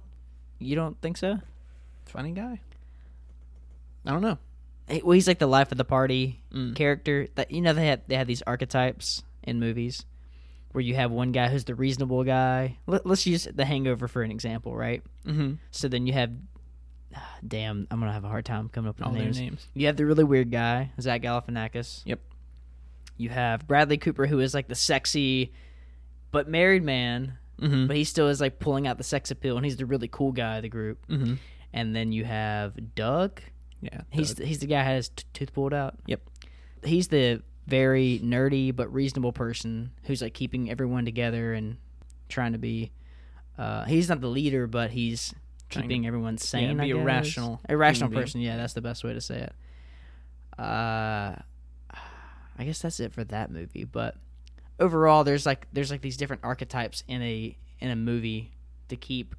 [0.58, 1.38] you don't think so?
[2.06, 2.60] Funny guy?
[4.08, 4.38] I don't know.
[5.04, 6.74] Well, he's like the life of the party Mm.
[6.74, 7.28] character.
[7.34, 10.04] That you know they have they have these archetypes in movies
[10.72, 12.78] where you have one guy who's the reasonable guy.
[12.86, 15.02] Let, let's use The Hangover for an example, right?
[15.26, 15.54] Mm-hmm.
[15.70, 16.30] So then you have,
[17.46, 19.38] damn, I'm gonna have a hard time coming up with All their names.
[19.40, 19.66] names.
[19.74, 22.02] You have the really weird guy, Zach Galifianakis.
[22.04, 22.20] Yep.
[23.16, 25.52] You have Bradley Cooper, who is like the sexy
[26.30, 27.88] but married man, Mm-hmm.
[27.88, 30.30] but he still is like pulling out the sex appeal, and he's the really cool
[30.32, 31.04] guy of the group.
[31.08, 31.34] mm-hmm.
[31.72, 33.40] And then you have Doug.
[33.80, 34.00] Yeah.
[34.10, 34.46] He's Doug.
[34.46, 35.94] he's the guy who has t- tooth pulled out.
[36.06, 36.20] Yep.
[36.84, 41.76] He's the very nerdy but reasonable person who's like keeping everyone together and
[42.28, 42.90] trying to be.
[43.58, 45.34] Uh, he's not the leader, but he's
[45.68, 46.76] Trying to- keeping everyone sane.
[46.78, 47.04] be I a guess.
[47.04, 48.40] rational a rational human person.
[48.40, 49.52] Yeah, that's the best way to say it.
[50.58, 51.36] Uh,
[52.60, 53.84] I guess that's it for that movie.
[53.84, 54.16] But
[54.80, 58.52] overall, there's like there's like these different archetypes in a in a movie
[58.88, 59.34] to keep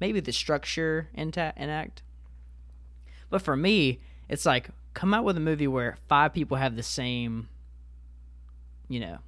[0.00, 1.98] maybe the structure intact inact.
[3.30, 6.82] But for me, it's like come out with a movie where five people have the
[6.82, 7.48] same,
[8.88, 9.18] you know,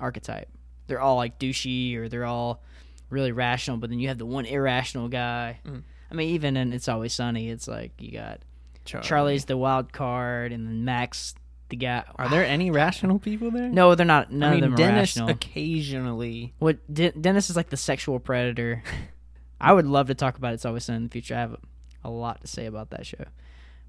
[0.00, 0.48] archetype.
[0.86, 2.62] They're all like douchey or they're all
[3.10, 5.60] really rational, but then you have the one irrational guy.
[5.66, 5.82] Mm.
[6.10, 8.40] I mean, even in It's Always Sunny, it's like you got
[8.84, 9.06] Charlie.
[9.06, 11.34] Charlie's the wild card, and then Mac's
[11.70, 12.04] the guy.
[12.16, 13.68] Are there any rational people there?
[13.68, 14.30] No, they're not.
[14.30, 15.30] None I mean, of them are Dennis rational.
[15.30, 16.54] occasionally.
[16.58, 18.82] What De- Dennis is like the sexual predator.
[19.60, 21.34] I would love to talk about It's Always Sunny in the future.
[21.34, 21.56] I have
[22.04, 23.24] a, lot to say about that show,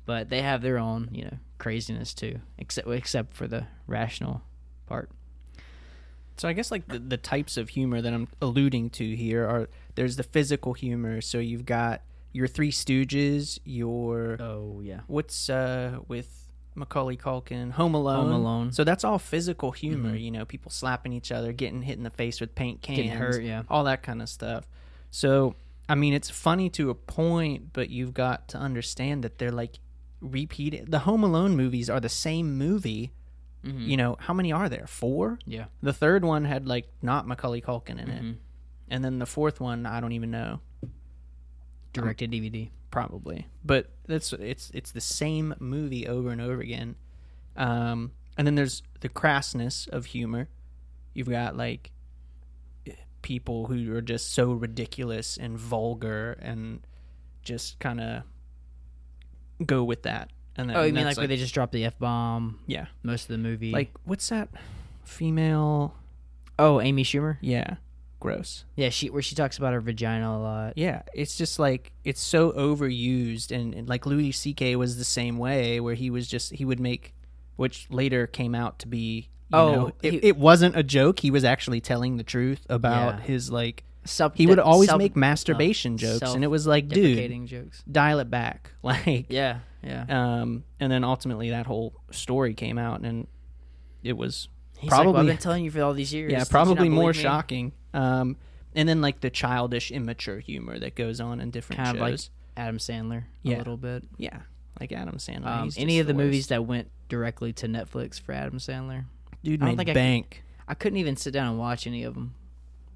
[0.05, 2.39] but they have their own, you know, craziness too.
[2.57, 4.41] Except except for the rational
[4.87, 5.09] part.
[6.37, 9.69] So I guess like the, the types of humor that I'm alluding to here are
[9.95, 11.21] there's the physical humor.
[11.21, 12.01] So you've got
[12.33, 15.01] your Three Stooges, your Oh yeah.
[15.07, 16.41] what's uh with
[16.77, 18.25] Macaulay Culkin, Home Alone.
[18.25, 18.71] Home Alone.
[18.73, 20.11] So that's all physical humor.
[20.11, 20.21] Mhm.
[20.21, 23.11] You know, people slapping each other, getting hit in the face with paint cans, Getting
[23.13, 23.63] hurt, yeah.
[23.69, 24.67] all that kind of stuff.
[25.11, 25.55] So
[25.87, 29.79] I mean, it's funny to a point, but you've got to understand that they're like
[30.21, 30.89] repeated.
[30.91, 33.11] The Home Alone movies are the same movie.
[33.63, 33.87] Mhm.
[33.87, 34.87] You know, how many are there?
[34.87, 35.39] Four.
[35.45, 35.65] Yeah.
[35.81, 38.35] The third one had like not Macaulay Culkin in it, Mhm.
[38.89, 40.59] and then the fourth one, I don't even know.
[41.93, 42.69] Directed DVD.
[42.91, 46.95] probably but that's it's it's the same movie over and over again
[47.57, 50.47] um and then there's the crassness of humor
[51.13, 51.91] you've got like
[53.25, 56.85] people who are just so ridiculous and vulgar and
[57.41, 58.21] just kind of
[59.65, 61.85] go with that and then Oh, you mean that's like, where they just drop the
[61.85, 63.71] f bomb yeah most of the movie?
[63.71, 64.49] like what's that
[65.03, 65.95] female
[66.59, 67.37] oh, Amy Schumer.
[67.41, 67.77] yeah
[68.19, 70.73] gross Yeah, she where she talks about her vagina a lot.
[70.77, 74.75] Yeah, it's just like it's so overused, and, and like Louis C.K.
[74.75, 77.13] was the same way, where he was just he would make,
[77.55, 81.19] which later came out to be, Oh, know, it, he- it wasn't a joke.
[81.19, 83.21] He was actually telling the truth about Yeah.
[83.21, 83.83] his like.
[84.07, 87.83] Self- He would always self- make masturbation jokes, and it was like, dude, jokes.
[87.91, 90.05] dial it back, like, Yeah, yeah.
[90.09, 93.25] um, and then ultimately that whole story came out, and
[94.03, 96.31] it was He's like, well, probably- I've been telling you for all these years.
[96.31, 97.71] yeah, probably more me?" shocking.
[97.95, 98.37] Um,
[98.75, 102.11] and then like the childish, immature humor that goes on in different Kind of like
[102.11, 102.29] shows.
[102.55, 103.55] Adam Sandler Yeah.
[103.55, 104.03] a little bit.
[104.17, 104.41] yeah,
[104.79, 105.47] like Adam Sandler.
[105.47, 106.23] Um, any of the, worst.
[106.25, 109.05] movies that went directly to Netflix for Adam Sandler,
[109.45, 110.43] dude I don't made think I bank.
[110.67, 112.33] I couldn't even sit down and watch any of them.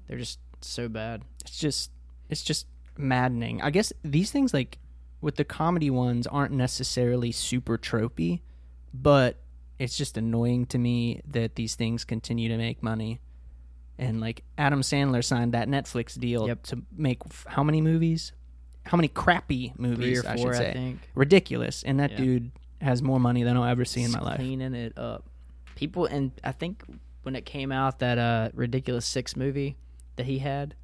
[0.08, 1.22] They're just so bad.
[1.44, 1.90] It's just
[2.28, 2.66] it's just
[2.98, 3.62] maddening.
[3.62, 4.78] I guess these things like
[5.20, 8.40] with the comedy ones aren't necessarily super tropey,
[8.92, 9.36] but
[9.78, 13.20] it's just annoying to me that these things continue to make money.
[13.98, 16.62] And like Adam Sandler signed that Netflix deal Yep.
[16.64, 18.32] to make f- how many movies?
[18.86, 20.20] How many crappy movies?
[20.22, 21.00] Three or I four, should I, think.
[21.14, 21.82] Ridiculous.
[21.82, 22.16] And that Yeah.
[22.16, 24.36] dude has more money than I'll ever see in my life.
[24.36, 25.28] Cleaning it up.
[25.80, 26.84] People, and I think
[27.22, 29.78] when it came out, that uh, ridiculous six movie
[30.16, 30.74] that he had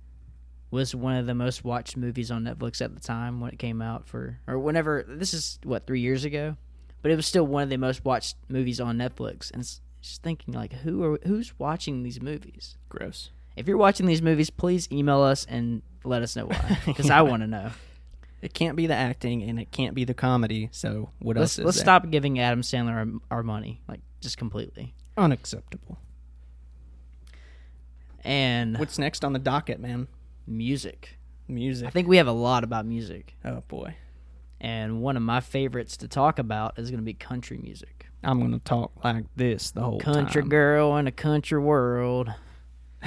[0.71, 3.83] was one of the most watched movies on Netflix at the time when it came
[3.83, 5.05] out for or whenever.
[5.07, 6.57] This is what three years ago,
[7.03, 9.51] but it was still one of the most watched movies on Netflix.
[9.51, 12.79] And it's just thinking like, who are who's watching these movies?
[12.89, 13.33] Gross.
[13.55, 17.21] If you're watching these movies, please email us and let us know why, because I
[17.21, 17.71] want to know.
[18.47, 20.69] It can't be the acting and it can't be the comedy.
[20.71, 21.85] So what Let's else is let's there?
[21.85, 24.95] stop giving Adam Sandler our, our money, like just completely.
[25.17, 25.99] Unacceptable.
[28.23, 30.07] And What's next on the docket, man?
[30.47, 31.19] music.
[31.49, 31.89] Music.
[31.89, 33.97] I think we have a lot about music, oh boy,
[34.61, 38.07] and one of my favorites to talk about is going to be country music.
[38.23, 40.25] I'm gonna talk like this the whole Country time.
[40.27, 42.33] Country girl in a country world.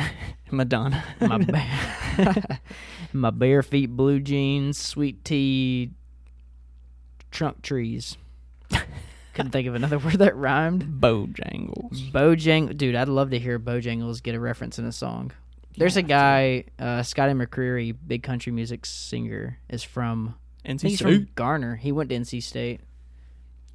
[0.52, 1.04] Madonna.
[1.20, 2.60] My bare,
[3.14, 5.92] my bare feet, blue jeans, sweet tea,
[7.32, 8.18] trunk trees.
[9.34, 10.84] Couldn't think of another word that rhymed.
[11.00, 12.12] Bojangles.
[12.12, 15.32] Bojang, dude, I'd love to hear Bojangles get a reference in a song.
[15.78, 20.36] There's a guy, uh, Scotty McCreery, big country music singer, is from.
[20.66, 21.78] NC he's from Garner.
[21.78, 22.82] He went to NC State.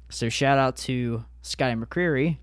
[0.09, 2.37] So shout out to Scotty McCreery.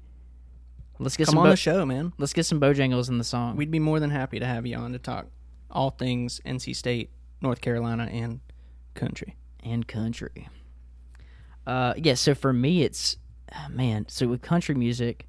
[1.03, 1.39] Let's get Come some.
[1.41, 2.13] on Bo- the show, man.
[2.19, 3.57] let's get some Bojangles in the song.
[3.57, 5.27] We'd be more than happy to have you on to talk
[5.71, 7.11] all things NC State,
[7.41, 8.41] North Carolina, and
[8.95, 9.37] country.
[9.65, 10.49] and country.
[11.67, 12.15] Uh, yeah.
[12.15, 13.17] So for me, it's
[13.53, 14.07] ah, man.
[14.09, 15.27] So with country music,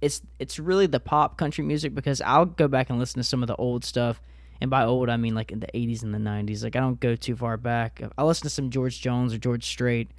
[0.00, 3.42] it's it's really the pop country music because I'll go back and listen to some
[3.42, 4.20] of the old stuff,
[4.60, 6.62] and by old I mean like in the '80s and the '90s.
[6.62, 8.00] Like I don't go too far back.
[8.16, 10.10] I listen to some George Jones or George Strait,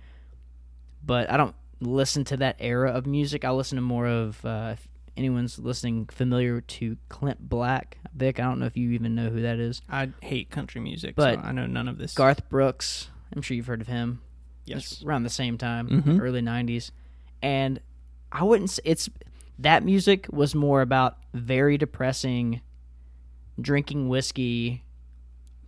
[1.05, 3.43] but I don't listen to that era of music.
[3.45, 4.43] I listen to more of.
[4.45, 4.75] Uh,
[5.17, 9.41] anyone's listening familiar to Clint Black, Vic, I don't know if you even know who
[9.41, 9.82] that is.
[9.89, 12.13] I hate country music, But so I know none of this.
[12.13, 13.10] Garth Brooks.
[13.36, 14.21] I'm sure you've heard of him.
[14.65, 14.93] yes.
[14.93, 16.19] It's around the same time, Mhm.
[16.21, 16.91] early '90s,
[17.41, 17.80] and
[18.32, 18.69] I wouldn't.
[18.69, 19.10] Say it's
[19.60, 22.62] that music was more about very depressing,
[23.60, 24.84] drinking whiskey,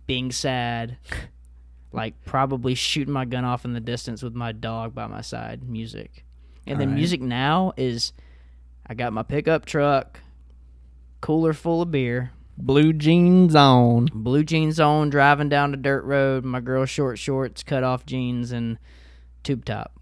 [0.06, 0.96] being sad,
[1.92, 5.62] like probably shooting my gun off in the distance with my dog by my side.
[5.68, 6.24] Music,
[6.66, 6.98] and then Alright.
[6.98, 8.12] music now is,
[8.88, 10.20] I got my pickup truck,
[11.20, 14.06] cooler full of beer, Blue jeans on.
[14.12, 18.50] blue jeans on, driving down the dirt road, my girl short shorts, cut off jeans,
[18.50, 18.78] and
[19.42, 19.92] tube top.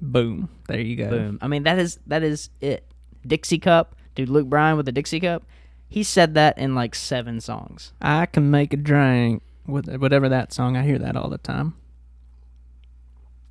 [0.00, 0.48] Boom.
[0.68, 1.08] There you go.
[1.10, 1.38] Boom.
[1.40, 2.84] I mean that is that is it.
[3.26, 4.28] Dixie Cup, dude.
[4.28, 5.44] Luke Bryan with the Dixie Cup.
[5.88, 7.92] He said that in like seven songs.
[8.00, 9.42] I can make a drink.
[9.66, 11.74] With whatever that song, I hear that all the time.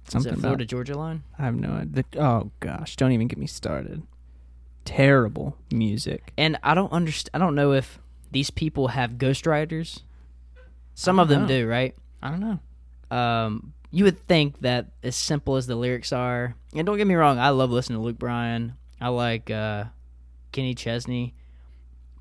[0.07, 0.47] Something Is about.
[0.47, 1.23] Florida Georgia line?
[1.37, 2.03] I have no idea.
[2.17, 4.03] Oh gosh, don't even get me started.
[4.87, 6.31] Terrible music.
[6.37, 7.31] And I don't understand.
[7.33, 7.99] I don't know if
[8.31, 10.01] these people have ghostwriters.
[10.95, 11.47] Some of them know.
[11.47, 11.93] do, right?
[12.23, 13.15] I don't know.
[13.15, 17.15] Um, you would think that as simple as the lyrics are, and don't get me
[17.15, 18.75] wrong, I love listening to Luke Bryan.
[18.99, 19.85] I like uh,
[20.51, 21.35] Kenny Chesney,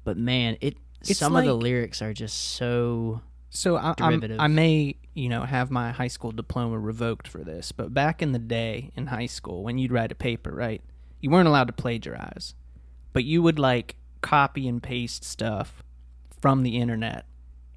[0.05, 3.23] but man, it It's some of the lyrics are just so.
[3.49, 4.39] So I, Derivative.
[4.39, 8.33] I may, you know, have my high school diploma revoked for this, but back in
[8.33, 10.83] the day in high school, when you'd write a paper, right,
[11.21, 12.55] you weren't allowed to plagiarize,
[13.13, 15.83] but you would like copy and paste stuff
[16.41, 17.27] from the internet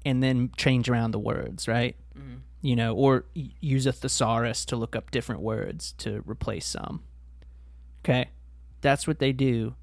[0.04, 1.96] and then change around the words, right?
[2.18, 2.36] Mm-hmm.
[2.62, 7.02] You know, or use a thesaurus to look up different words to replace some.
[8.04, 8.30] Okay,
[8.80, 9.74] that's what they do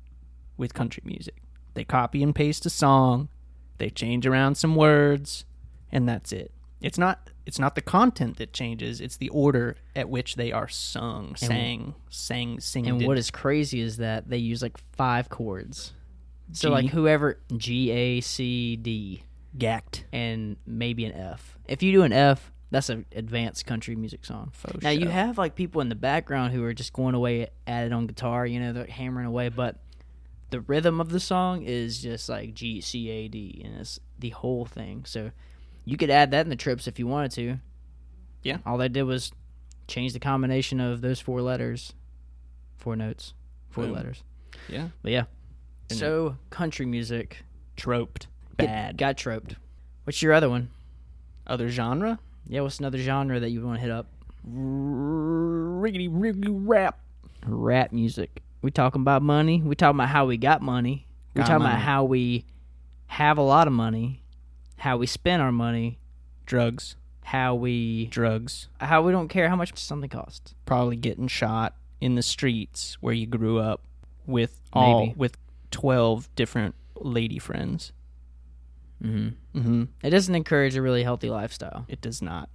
[0.57, 1.41] with country music.
[1.73, 3.29] They copy and paste a song,
[3.77, 5.45] they change around some words,
[5.91, 6.51] and that's it.
[6.81, 10.67] It's not it's not the content that changes, it's the order at which they are
[10.67, 12.87] sung, sang, sang, sing.
[12.87, 15.93] And what is crazy is that they use like five chords.
[16.51, 16.73] So G.
[16.73, 19.23] like whoever G A C D
[19.57, 21.57] gacked and maybe an F.
[21.69, 24.51] If you do an F, that's an advanced country music song.
[24.81, 27.93] Now you have like people in the background who are just going away at it
[27.93, 29.77] on guitar, you know, they're hammering away, but
[30.49, 34.31] the rhythm of the song is just like G C A D and it's the
[34.31, 35.05] whole thing.
[35.05, 35.31] So
[35.87, 37.57] you could add that in the trips if you wanted to.
[38.43, 38.57] Yeah.
[38.65, 39.31] All they did was
[39.87, 41.93] change the combination of those four letters,
[42.77, 43.33] four notes,
[43.69, 43.93] four Boom.
[43.93, 44.21] letters.
[44.67, 44.89] Yeah.
[45.01, 45.23] But yeah.
[45.89, 47.43] And- so country music
[47.77, 48.27] Troped.
[48.57, 48.97] Bad.
[48.97, 49.55] got troped.
[50.03, 50.69] What's your other one?
[51.45, 52.19] Other genre?
[52.47, 54.07] Yeah, what's another genre that you want to hit up?
[54.49, 56.99] Riggedy riggedy rap.
[57.45, 58.41] Rap music.
[58.61, 59.61] We talking about money.
[59.61, 61.07] We talking about how we got money.
[61.33, 61.75] We Got talking money.
[61.75, 62.45] about how we
[63.07, 64.21] have a lot of money,
[64.77, 65.99] how we spend our money,
[66.45, 66.95] Drugs.
[67.23, 68.67] how we Drugs.
[68.79, 70.53] how we don't care how much something costs.
[70.65, 73.81] Probably getting shot in the streets where you grew up
[74.25, 75.13] with all Maybe.
[75.17, 75.37] with
[75.71, 77.91] twelve different lady friends.
[79.03, 79.59] Mm-hmm.
[79.59, 79.83] Mm-hmm.
[80.03, 81.85] It doesn't encourage a really healthy lifestyle.
[81.87, 82.49] It does not.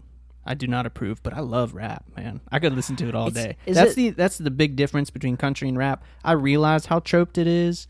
[0.44, 2.40] I do not approve, but I love rap, man.
[2.50, 3.56] I could listen to it all It's- day.
[3.72, 6.02] that's it- the that's the big difference between country and rap.
[6.24, 7.86] I realize how troped it is.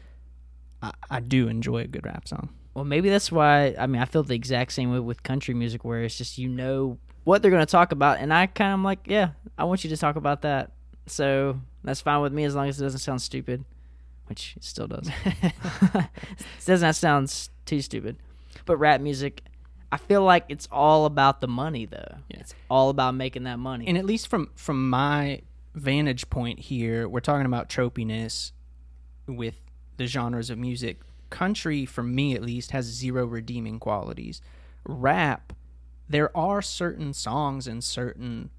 [0.82, 2.50] I, I do enjoy a good rap song.
[2.74, 3.74] Well, maybe that's why.
[3.78, 6.48] I mean, I feel the exact same way with country music, where it's just you
[6.48, 9.84] know what they're going to talk about, and I kind of like, yeah, I want
[9.84, 10.72] you to talk about that.
[11.06, 13.64] So that's fine with me as long as it doesn't sound stupid,
[14.26, 15.10] which it still does.
[15.24, 15.54] it
[16.66, 18.16] doesn't sound too stupid.
[18.64, 19.42] But rap music,
[19.90, 22.16] I feel like it's all about the money, though.
[22.28, 22.40] Yeah.
[22.40, 23.86] It's all about making that money.
[23.86, 25.42] And at least from from my
[25.74, 28.52] vantage point here, we're talking about tropiness
[29.26, 29.56] with
[29.96, 31.00] the genres of music.
[31.32, 34.40] Country, for me at least, has zero redeeming qualities.
[34.84, 35.52] Rap,
[36.08, 38.50] there are certain songs and certain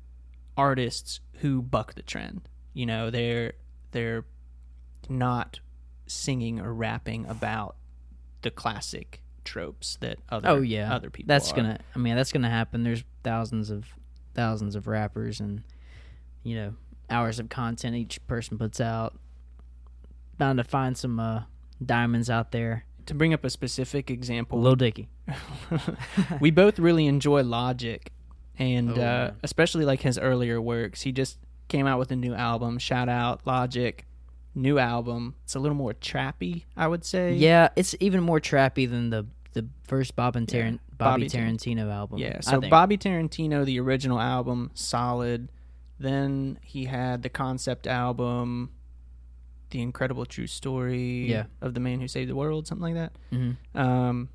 [0.57, 2.49] artists who buck the trend.
[2.73, 3.53] You know, they're
[3.91, 4.25] they're
[5.07, 5.59] not
[6.07, 7.75] singing or rapping about
[8.41, 11.55] the classic tropes that other oh yeah, other people That's are.
[11.55, 11.79] gonna.
[11.95, 12.83] I mean, that's gonna happen.
[12.83, 13.86] There's thousands of
[14.33, 15.63] thousands of rappers, and
[16.43, 16.73] you know,
[17.09, 19.17] hours of content each person puts out.
[20.38, 21.43] Bound to find some uh,
[21.83, 22.85] diamonds out there.
[23.05, 24.61] to bring up a specific example.
[24.61, 25.09] Lil Dicky.
[26.39, 28.11] we both really enjoy Logic,
[28.57, 31.01] and Oh, uh, especially like his earlier works.
[31.01, 32.77] He just came out with a new album.
[32.77, 34.05] Shout out Logic,
[34.55, 35.35] new album.
[35.43, 37.33] It's a little more trappy, I would say.
[37.33, 41.29] Yeah, it's even more trappy than the the first Bob and Taran- Yeah, Bobby, Bobby
[41.29, 42.17] Tar- Tarantino album.
[42.19, 42.39] yeah.
[42.39, 42.59] So.
[42.61, 45.49] Bobby Tarantino, the original album, solid.
[45.99, 48.71] Then he had the concept album,
[49.73, 51.45] The Incredible True Story Yeah.
[51.62, 53.12] of the Man Who Saved the World, something like that.
[53.33, 53.57] Mhm.
[53.75, 54.29] um,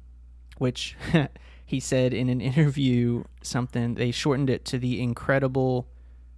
[0.59, 0.97] which
[1.65, 5.87] he said in an interview something they shortened it to the incredible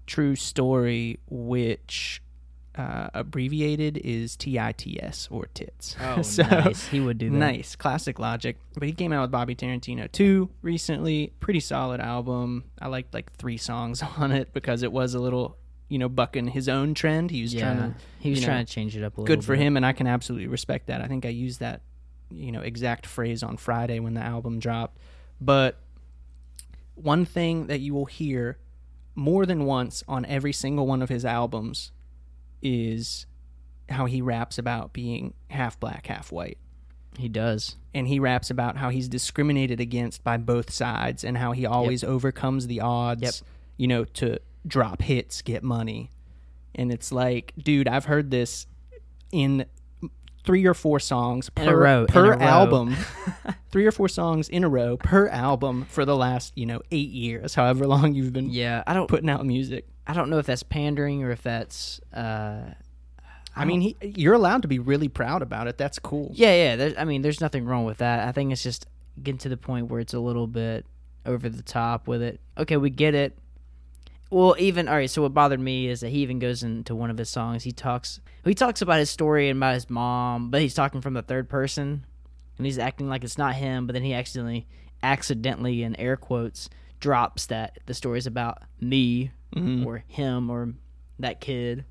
[0.06, 2.20] true story which
[2.76, 6.86] uh, abbreviated is tits or tits Oh, so nice.
[6.88, 7.36] He would do that.
[7.36, 12.64] nice classic logic but he came out with bobby tarantino 2 recently pretty solid album
[12.78, 15.56] i liked like three songs on it because it was a little
[15.90, 18.64] you know bucking his own trend he was Yeah, trying to he was trying know,
[18.64, 19.36] to change it up a little.
[19.36, 19.62] good for bit.
[19.62, 21.82] him and i can absolutely respect that i think i used that
[22.30, 24.96] you know exact phrase on friday when the album dropped
[25.40, 25.78] but
[26.94, 28.58] one thing that you will hear
[29.14, 31.92] more than once on every single one of his albums
[32.62, 33.26] is
[33.88, 36.58] how he raps about being half black half white
[37.18, 37.76] He does.
[37.92, 42.04] and he raps about how he's discriminated against by both sides and how he always
[42.04, 43.34] overcomes the odds Yep.
[43.78, 46.10] you know to drop hits get money
[46.74, 48.66] and it's like dude i've heard this
[49.32, 49.64] in
[50.44, 52.96] three or four songs per, row, per album
[53.70, 57.10] three or four songs in a row per album for the last you know eight
[57.10, 59.06] years however long you've been Yeah, I don't.
[59.08, 62.00] putting out music I don't know if that's pandering or if that's.
[62.12, 62.62] Uh,
[63.54, 66.92] i mean he, you're allowed to be really proud about it that's cool yeah, yeah.
[66.98, 68.26] I mean, there's nothing wrong with that.
[68.26, 68.86] I think it's just
[69.22, 70.86] getting to the point where it's a little bit
[71.26, 72.40] over the top with it.
[72.56, 73.36] Okay, we get it.
[74.30, 75.10] Well, even all right.
[75.10, 77.64] So what bothered me is that he even goes into one of his songs.
[77.64, 78.20] He talks.
[78.44, 81.48] He talks about his story and about his mom, but he's talking from the third
[81.48, 82.04] person,
[82.56, 83.86] and he's acting like it's not him.
[83.86, 84.66] But then he accidentally,
[85.02, 86.70] accidentally, in air quotes,
[87.00, 89.84] drops that the story's about me Mhm.
[89.84, 90.74] or him or
[91.18, 91.84] that kid.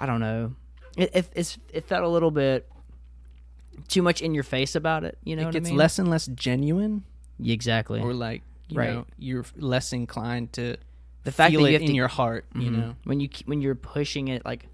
[0.00, 0.54] I don't know.
[0.96, 2.66] It it, it's, it felt a little bit
[3.88, 5.18] too much in your face about it.
[5.24, 5.78] You know, it what gets I mean?
[5.78, 7.04] less and less genuine,
[7.44, 8.00] exactly.
[8.00, 8.94] or like you Right.
[8.94, 10.76] know, you're less inclined to
[11.24, 12.46] the fact that you have in to your heart.
[12.54, 12.72] You Mhm.
[12.76, 14.66] know, when you keep, when you're pushing it like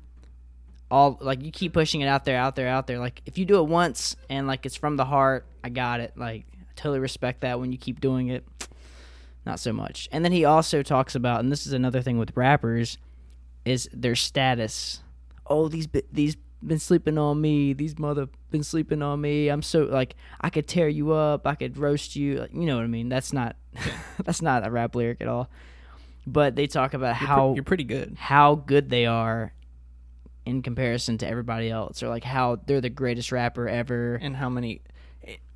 [0.91, 2.99] all like you keep pushing it out there out there out there.
[2.99, 6.13] Like if you do it once and like it's from the heart i got it.
[6.17, 8.45] Like I totally respect that when you keep doing it.
[9.47, 10.09] Not so much.
[10.13, 12.99] And then he also talks about and this is another thing with rappers
[13.65, 15.01] is their status.
[15.47, 17.73] Oh these these been sleeping on me.
[17.73, 19.49] These mother been sleeping on me.
[19.49, 21.47] I'm so like i could tear you up.
[21.47, 22.41] I could roast you.
[22.41, 23.09] Like, you know what i mean?
[23.09, 23.55] That's not
[24.25, 25.49] that's not a rap lyric at all
[26.27, 28.17] but they talk about You're pre- how you're pretty good.
[28.19, 29.53] how good they are
[30.47, 34.49] in comparison to everybody else or like how they're the greatest rapper ever and how
[34.49, 34.81] many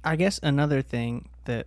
[0.04, 1.66] i guess another thing that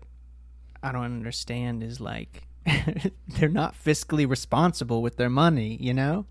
[0.83, 2.43] i don't understand is like
[3.27, 6.25] they're not fiscally responsible with their money you know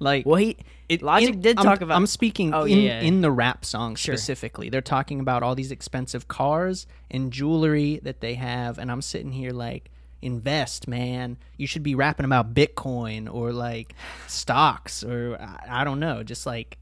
[0.00, 0.56] like well he
[0.88, 3.06] it, Logic did I'm- talk about- i'm speaking Oh, in, yeah, yeah.
[3.06, 4.16] in the rap song Sure.
[4.16, 9.02] specifically they're talking about all these expensive cars and jewelry that they have and i'm
[9.02, 9.90] sitting here like
[10.24, 11.36] invest man.
[11.56, 13.94] You should be rapping about bitcoin or like
[14.26, 16.78] stocks or i, I don't know just like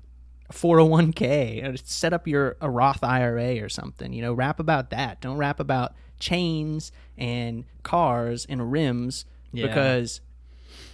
[0.52, 4.90] 401k or uh, set up your a roth ira or something you know rap about
[4.90, 5.20] that.
[5.20, 9.66] Don't rap about chains and cars and rims Yeah.
[9.66, 10.20] because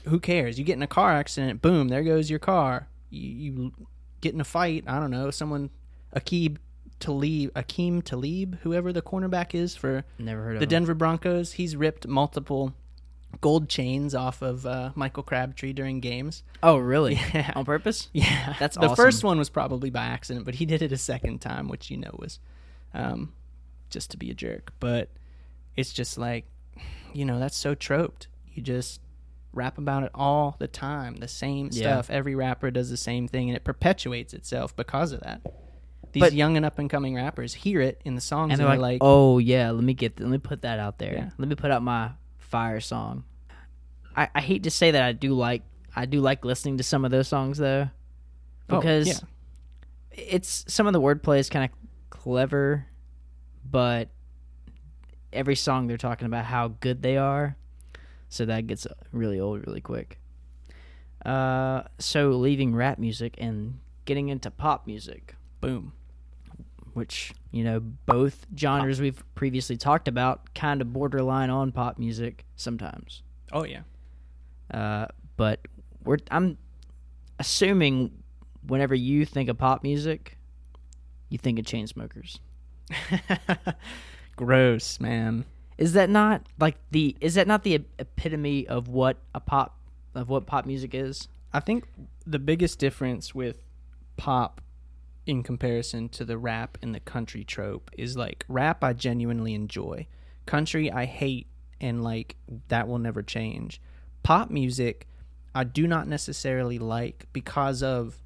[0.04, 0.58] who cares?
[0.58, 2.88] You get in a car accident boom there goes your car.
[3.10, 3.72] You, you
[4.20, 5.70] get in a fight i don't know someone
[6.14, 6.56] Aqib
[7.00, 10.70] talib akeem talib whoever the cornerback is for never heard of the him.
[10.70, 11.52] Denver Broncos.
[11.52, 12.74] He's ripped multiple
[13.40, 16.42] gold chains off of uh, Michael Crabtree during games.
[16.62, 17.52] oh really Yeah.
[17.54, 18.96] on purpose Yeah, That's the awesome.
[18.96, 21.98] first one was probably by accident, but he did it a second time, which you
[21.98, 22.40] know was
[22.94, 23.32] um,
[23.90, 24.72] just to be a jerk.
[24.80, 25.10] But
[25.76, 26.46] it's just like,
[27.12, 28.28] you know, that's so troped.
[28.54, 29.00] You just
[29.52, 31.82] rap about it all the time, the same Yeah.
[32.00, 32.10] stuff.
[32.10, 35.42] Every rapper does the same thing, and it perpetuates itself because of that.
[36.12, 38.70] These But- young and up and coming rappers hear it in the songs, and and
[38.70, 41.30] they're like, oh yeah let me get let me put that out there Yeah.
[41.38, 43.24] let me put out my fire song
[44.16, 45.62] I, I hate to say that i do like
[45.94, 47.88] i do like listening to some of those songs though
[48.70, 49.14] Oh, because yeah.
[50.12, 51.70] it's some of the wordplay is kind of
[52.10, 52.86] clever
[53.70, 54.08] but
[55.32, 57.56] every song they're talking about how good they are
[58.30, 60.18] so that gets really old really quick
[61.26, 65.92] uh, so leaving rap music and getting into pop music boom.
[66.94, 72.44] Which you know both genres we've previously talked about kind of borderline on pop music
[72.56, 73.22] sometimes
[73.52, 73.80] Oh yeah.
[74.72, 75.60] uh, but
[76.04, 76.58] we're i'm
[77.38, 78.10] assuming
[78.66, 80.36] whenever you think of pop music
[81.30, 82.38] you think of Chainsmokers
[84.36, 85.44] Gross, man.
[85.78, 89.78] is that not like the is that not the epitome of what a pop
[90.14, 91.84] of what pop music is I think
[92.26, 93.62] the biggest difference with
[94.16, 94.60] pop
[95.28, 100.06] in comparison to the rap and the country trope is like rap I genuinely enjoy.
[100.46, 101.46] Country I hate
[101.80, 102.36] and like
[102.68, 103.80] that will never change.
[104.22, 105.06] Pop music
[105.54, 108.16] I do not necessarily like because of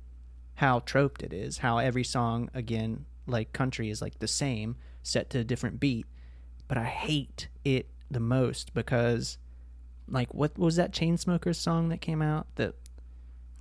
[0.54, 5.30] how troped it is, how every song again like country is like the same set
[5.30, 6.06] to a different beat,
[6.68, 9.38] but I hate it the most because
[10.08, 12.74] like what was that Chainsmokers song that came out that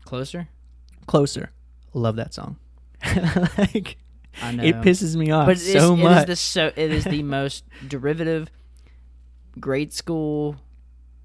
[0.06, 0.50] closer
[1.08, 1.52] Closer.
[1.94, 2.58] Love that song.
[3.58, 3.98] like
[4.42, 6.28] i know it pisses me off but it is, so it is much.
[6.28, 8.50] the so it is the most derivative
[9.60, 10.56] grade school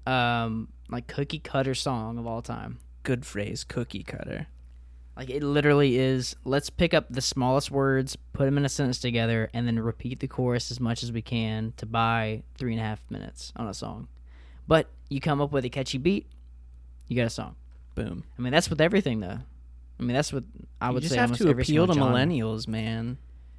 [0.05, 4.47] um like cookie cutter song of all time Good phrase, cookie cutter.
[5.15, 6.35] Like it literally is.
[6.43, 10.19] Let's pick up the smallest words, put them in a sentence together, and then repeat
[10.19, 13.65] the chorus as much as we can to buy three and a half minutes on
[13.65, 14.09] a song.
[14.67, 16.27] But you come up with a catchy beat,
[17.07, 17.55] you got a song.
[17.95, 18.25] Boom.
[18.37, 19.39] I mean, that's with everything, though.
[19.99, 20.43] I mean, that's what
[20.81, 21.19] I you would just say.
[21.19, 22.11] have to appeal to genre.
[22.11, 23.17] millennials, man.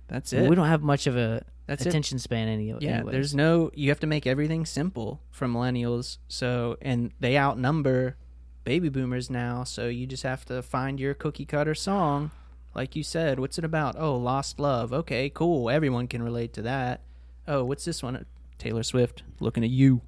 [0.08, 0.48] That's it.
[0.48, 1.88] we don't have much of a That's it.
[1.88, 3.12] attention span any, Yeah, anyway.
[3.12, 3.70] there's no.
[3.74, 6.18] You have to make everything simple for millennials.
[6.28, 8.16] So, and they outnumber
[8.64, 9.64] baby boomers now.
[9.64, 12.30] So you just have to find your cookie cutter song,
[12.74, 13.38] like you said.
[13.40, 13.96] What's it about?
[13.98, 14.92] Oh, lost love.
[14.92, 15.68] Okay, cool.
[15.68, 17.02] Everyone can relate to that.
[17.46, 18.24] Oh, what's this one?
[18.58, 19.22] Taylor Swift.
[19.40, 20.00] Looking at you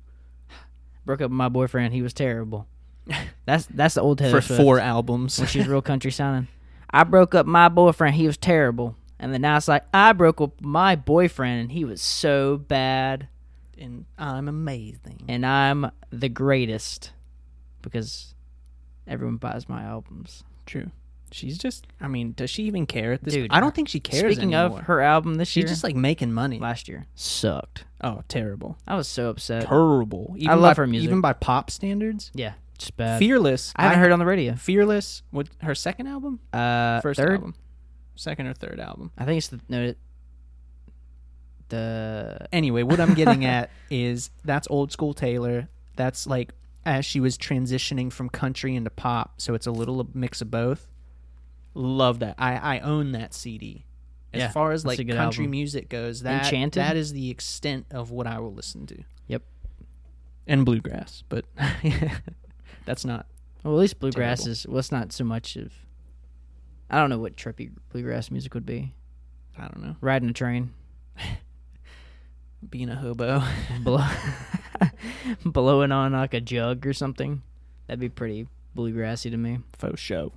[1.04, 1.92] broke up with my boyfriend.
[1.94, 2.66] He was terrible.
[3.46, 4.62] That's that's the old Taylor for Swift.
[4.62, 5.38] four albums.
[5.38, 6.48] when she's real country sounding.
[6.90, 8.14] I broke up my boyfriend.
[8.16, 8.96] He was terrible.
[9.18, 13.28] And then now it's like I broke up my boyfriend and he was so bad
[13.78, 15.22] and I'm amazing.
[15.28, 17.12] and I'm the greatest.
[17.82, 18.34] because
[19.06, 20.44] everyone buys my albums.
[20.66, 20.90] True.
[21.32, 21.86] She's just.
[22.00, 23.34] I mean, does she even care at this?
[23.34, 24.80] Dude, I don't think she cares Speaking anymore.
[24.80, 26.58] of her album this year she's year, just like making money.
[26.58, 27.84] last year sucked.
[28.00, 28.76] Oh, terrible.
[28.86, 29.66] I was so upset.
[29.68, 30.34] Terrible.
[30.36, 31.08] Even love by, her music.
[31.08, 32.30] Even by pop standards.
[32.34, 33.18] yeah, just bad.
[33.18, 33.72] Fearless.
[33.76, 34.54] I haven't heard on the radio.
[34.56, 35.22] Fearless.
[35.30, 36.40] What her second album?
[36.52, 37.34] Uh, First third.
[37.34, 37.54] album.
[38.16, 39.12] Second or third album.
[39.16, 39.82] I think it's the no.
[39.82, 39.98] it-
[41.68, 45.68] The Anyway, what I'm getting at is that's old school Taylor.
[45.96, 46.52] That's like
[46.84, 50.88] as she was transitioning from country into pop, so it's a little mix of both.
[51.74, 52.34] Love that.
[52.38, 53.84] I I own that CD.
[54.32, 55.50] As Yeah, far as like country album.
[55.50, 56.80] music goes, that Enchanted?
[56.82, 59.02] that is the extent of what I will listen to.
[59.28, 59.42] Yep.
[60.46, 61.44] And bluegrass, but
[62.90, 63.26] that's not.
[63.62, 64.52] well, at least bluegrass Terrible.
[64.52, 65.72] is well, it's not so much of.
[66.90, 68.94] I don't know what trippy bluegrass music would be.
[69.56, 69.94] I don't know.
[70.00, 70.72] Riding a train,
[72.68, 73.42] Being a hobo.
[73.82, 74.04] blow,
[75.44, 77.42] blowing on like a jug or something.
[77.86, 79.60] That'd be pretty bluegrassy to me.
[79.78, 80.32] Faux show.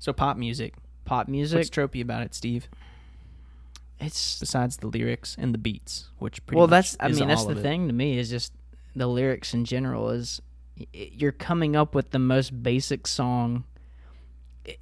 [0.00, 0.74] So pop music.
[1.04, 2.68] Pop music, What's tropey about it, Steve?
[4.00, 6.66] it's Besides the lyrics and the beats, which pretty well.
[6.66, 8.52] much That's I mean that's the thing to me is just
[8.96, 10.42] the lyrics in general is
[10.92, 13.64] you're coming up with the most basic song.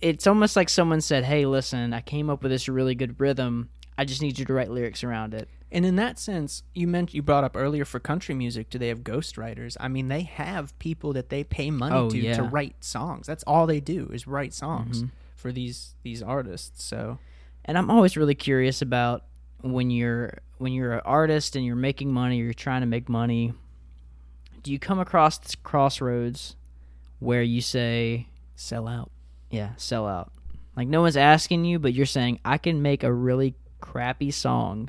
[0.01, 3.69] It's almost like someone said, "Hey, listen, I came up with this really good rhythm.
[3.99, 7.13] I just need you to write lyrics around it." And in that sense, you meant
[7.15, 9.77] you brought up earlier for country music, do they have ghostwriters?
[9.81, 12.35] I mean, they have people that they pay money Oh, to yeah.
[12.37, 13.27] to write songs.
[13.27, 15.11] That's all they do is write songs Mhm.
[15.35, 16.83] for these these artists.
[16.85, 17.19] So
[17.67, 19.25] And I'm always really curious about
[19.63, 23.09] when you're when you're an artist and you're making money, or you're trying to make
[23.09, 23.53] money.
[24.65, 26.57] Do you come across this crossroads
[27.19, 29.11] where you say, sell out.
[29.51, 30.33] "Yeah, sell out"?
[30.75, 34.89] Like no one's asking you, but you're saying, "I can make a really crappy song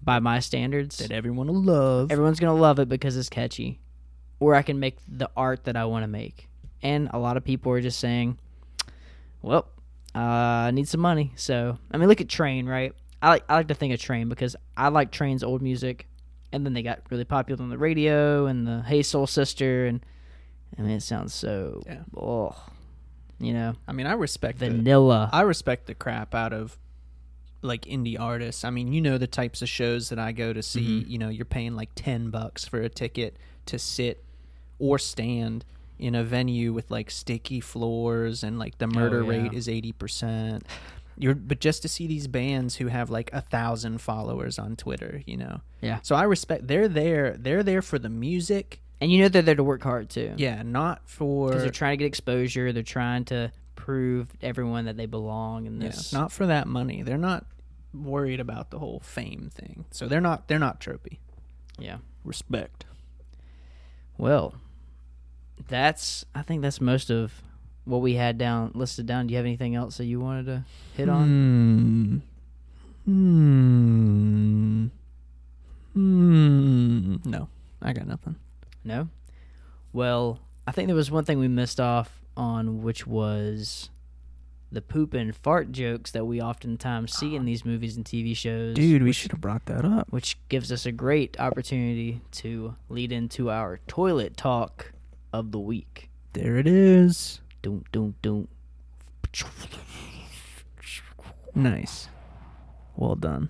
[0.00, 0.98] by my standards.
[0.98, 2.12] That everyone will love.
[2.12, 3.80] Everyone's gonna love it because it's catchy,
[4.38, 6.48] or I can make the art that I want to make."
[6.80, 8.38] And a lot of people are just saying,
[9.42, 9.66] "Well,
[10.14, 12.94] uh, I need some money." So I mean, look at Train, right?
[13.20, 16.06] I like I like to think of Train because I like Train's old music,
[16.54, 20.04] and then they got really popular on the radio and the Hey Soul Sister, and
[20.78, 22.00] I mean, it sounds so, Yeah.
[22.16, 22.54] oh,
[23.38, 25.28] you know, I mean, I respect the, vanilla.
[25.32, 26.78] I respect the crap out of
[27.62, 28.64] like indie artists.
[28.64, 31.00] I mean, you know the types of shows that I go to see.
[31.00, 31.10] Mm-hmm.
[31.10, 33.36] You know, you're paying like ten bucks for a ticket
[33.66, 34.22] to sit
[34.78, 35.64] or stand
[35.98, 39.42] in a venue with like sticky floors and like the murder Oh, yeah.
[39.42, 40.64] rate is eighty percent.
[41.16, 45.22] You're but just to see these bands who have like a thousand followers on Twitter,
[45.26, 45.60] you know.
[45.80, 46.00] Yeah.
[46.02, 46.66] So I respect.
[46.66, 47.36] They're there.
[47.38, 48.80] They're there for the music.
[49.00, 50.34] and you know they're there to work hard too.
[50.36, 52.72] Yeah, not for because they're trying to get exposure.
[52.72, 56.12] They're trying to prove to everyone that they belong in Yeah, this.
[56.12, 57.02] not for that money.
[57.02, 57.44] They're not
[57.92, 59.84] worried about the whole fame thing.
[59.90, 61.18] So they're not they're not tropey.
[61.78, 61.98] yeah.
[62.24, 62.86] Respect.
[64.16, 64.54] Well,
[65.68, 67.42] that's I think that's most of
[67.84, 69.26] what we had down listed down.
[69.26, 70.64] Do you have anything else that you wanted to
[70.96, 72.22] hit on?
[73.04, 73.10] Hmm.
[73.12, 74.86] Hmm.
[75.92, 77.16] Hmm.
[77.24, 77.48] No,
[77.82, 78.36] I got nothing.
[78.84, 79.08] No.
[79.92, 83.90] Well, I think there was one thing we missed off on, which was
[84.72, 88.74] the poop and fart jokes that we oftentimes see in these movies and TV shows.
[88.74, 90.08] Dude, we should have brought that up.
[90.10, 94.92] which gives us a great opportunity to lead into our toilet talk
[95.32, 96.10] of the week.
[96.32, 97.40] There it is.
[97.64, 98.48] Doom, doom, doom.
[101.54, 102.08] Nice.
[102.94, 103.48] Well done.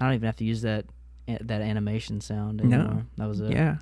[0.00, 0.86] I don't even have to use that
[1.28, 3.02] that animation sound No.
[3.16, 3.76] That was a yeah.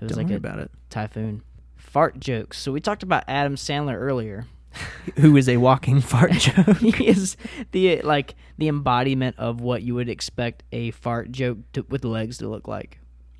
[0.00, 0.70] it was Don't like a about it.
[0.88, 1.42] typhoon.
[1.76, 2.58] Fart jokes.
[2.58, 4.46] So we talked about Adam Sandler earlier.
[5.18, 6.78] Who is a walking fart joke?
[6.78, 7.36] he is
[7.72, 12.38] the like the embodiment of what you would expect a fart joke to, with legs
[12.38, 12.98] to look like.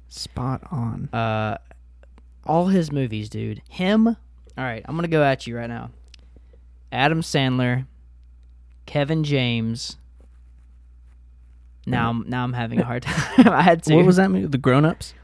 [0.09, 1.09] Spot on.
[1.11, 1.57] Uh,
[2.45, 3.63] all his movies, dude.
[3.71, 4.17] Him.
[4.57, 5.91] All right, I'm gonna go at you right now.
[6.91, 7.87] Adam Sandler,
[8.87, 9.97] Kevin James.
[11.85, 13.49] Now, I'm, now I'm having a hard time.
[13.49, 13.97] I had to.
[13.97, 14.47] What was that movie?
[14.47, 15.15] The Grown Ups.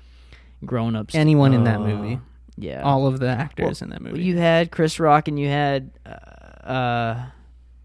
[0.64, 1.14] Grown ups.
[1.14, 2.18] Anyone in that movie.
[2.56, 2.82] Yeah.
[2.82, 4.24] All of the actors in that movie.
[4.24, 7.26] you had Chris Rock and you had uh, uh,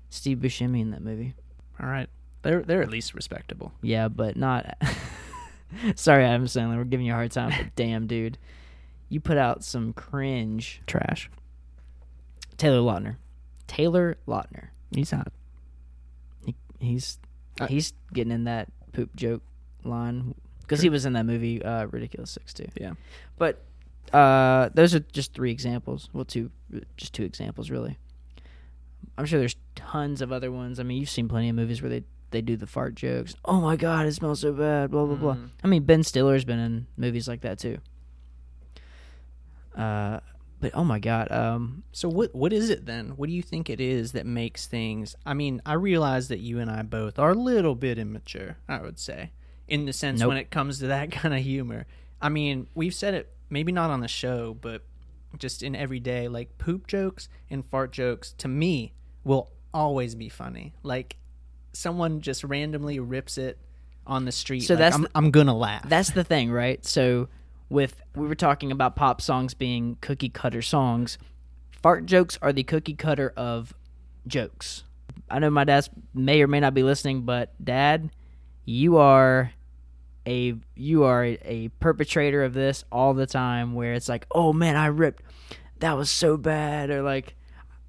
[0.10, 1.36] Steve Buscemi in that movie.
[1.80, 2.10] All right.
[2.42, 3.72] They're they're at least respectable.
[3.82, 4.78] Yeah, but not.
[5.96, 6.78] Sorry, Adam Sandler.
[6.78, 8.38] We're giving you a hard time, but damn, dude,
[9.14, 10.82] you put out some cringe.
[10.88, 11.30] Trash.
[12.58, 13.18] Taylor Lautner.
[13.68, 14.70] Taylor Lautner.
[14.92, 15.32] He's hot.
[16.46, 17.20] He, he's
[17.60, 19.42] Uh, he's getting in that poop joke
[19.84, 22.68] line because he was in that movie uh, Ridiculous Six too.
[22.80, 22.94] Yeah.
[23.38, 23.62] But
[24.12, 26.10] uh, those are just three examples.
[26.14, 26.52] Well, two,
[26.98, 27.98] just two examples really.
[29.18, 30.80] I'm sure there's tons of other ones.
[30.80, 33.36] I mean, you've seen plenty of movies where they they do the fart jokes.
[33.46, 34.90] Oh my god, it smells so bad.
[34.92, 35.36] Blah blah blah.
[35.36, 35.50] Mhm.
[35.64, 37.78] I mean, Ben Stiller's been in movies like that too.
[39.76, 40.20] Uh,
[40.60, 43.10] but oh my god, um, So what what is it then?
[43.18, 45.16] What do you think it is that makes things?
[45.26, 48.58] I mean, I realize that you and I both are a little bit immature.
[48.70, 49.32] I would say,
[49.68, 50.30] in the sense Nope.
[50.30, 51.86] when it comes to that kind of humor.
[52.22, 54.84] I mean, we've said it maybe not on the show, but
[55.38, 58.94] just in everyday like poop jokes and fart jokes to me
[59.26, 60.74] will always be funny.
[60.84, 61.18] Like
[61.74, 63.58] someone just randomly rips it
[64.08, 64.62] on the street.
[64.62, 65.88] So like, that's I'm, the- I'm gonna laugh.
[65.90, 66.86] that's the thing, right?
[66.86, 67.28] So
[67.74, 71.18] with we were talking about pop songs being cookie cutter songs,
[71.82, 73.74] fart jokes are the cookie cutter of
[74.28, 74.84] jokes.
[75.30, 78.12] I know my dad may or may not be listening, but dad,
[78.64, 79.52] you are
[80.28, 84.54] a you are a, a perpetrator of this all the time where it's like, "Oh
[84.54, 85.24] man, I ripped.
[85.80, 87.36] That was so bad." Or like,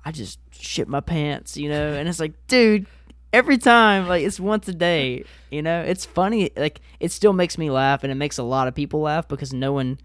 [0.02, 1.92] "I just shit my pants," you know?
[1.92, 2.86] And it's like, "Dude,
[3.34, 5.80] every time like it's once a day, you know?
[5.82, 9.00] It's funny like it still makes me laugh and it makes a lot of people
[9.00, 9.98] laugh because no one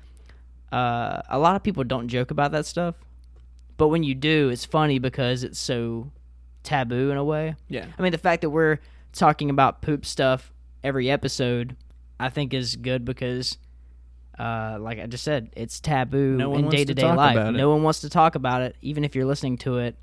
[0.71, 2.95] uh a lot of people don't joke about that stuff.
[3.77, 6.11] But when you do, it's funny because it's so
[6.63, 7.55] taboo in a way.
[7.69, 7.85] yeah.
[7.97, 8.79] I mean, the fact that we're
[9.13, 10.51] talking about poop stuff
[10.83, 11.75] every episode,
[12.19, 13.57] I think is good because,
[14.37, 17.53] uh, like I just said, it's taboo No in day to to day life.
[17.53, 19.95] No one wants to talk about it, even if you're listening to it.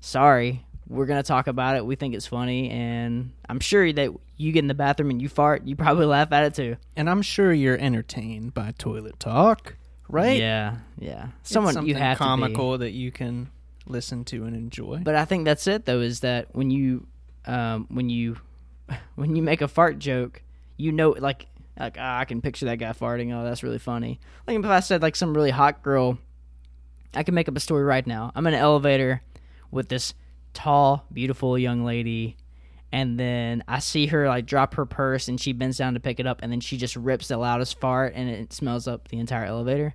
[0.00, 1.86] Sorry, we're gonna talk about it.
[1.86, 5.28] We think it's funny, and I'm sure that you get in the bathroom and you
[5.28, 6.76] fart, you probably laugh at it too.
[6.96, 9.76] And I'm sure you're entertained by toilet talk,
[10.08, 10.38] right?
[10.38, 11.28] Yeah, yeah.
[11.42, 13.50] Someone you have comical that you can
[13.86, 15.00] listen to and enjoy.
[15.02, 16.00] But I think that's it though.
[16.00, 17.06] Is that when you,
[17.46, 18.36] um, when you,
[19.14, 20.42] when you make a fart joke,
[20.76, 21.46] you know, like,
[21.78, 23.32] like ah, I can picture that guy farting.
[23.32, 24.20] Oh, that's really funny.
[24.46, 26.18] Like if I said like some really hot girl,
[27.14, 28.32] I can make up a story right now.
[28.34, 29.22] I'm in an elevator
[29.70, 30.14] with this
[30.54, 32.36] tall, beautiful young lady.
[32.90, 36.20] And then I see her like drop her purse and she bends down to pick
[36.20, 39.18] it up and then she just rips the loudest fart and it smells up the
[39.18, 39.94] entire elevator.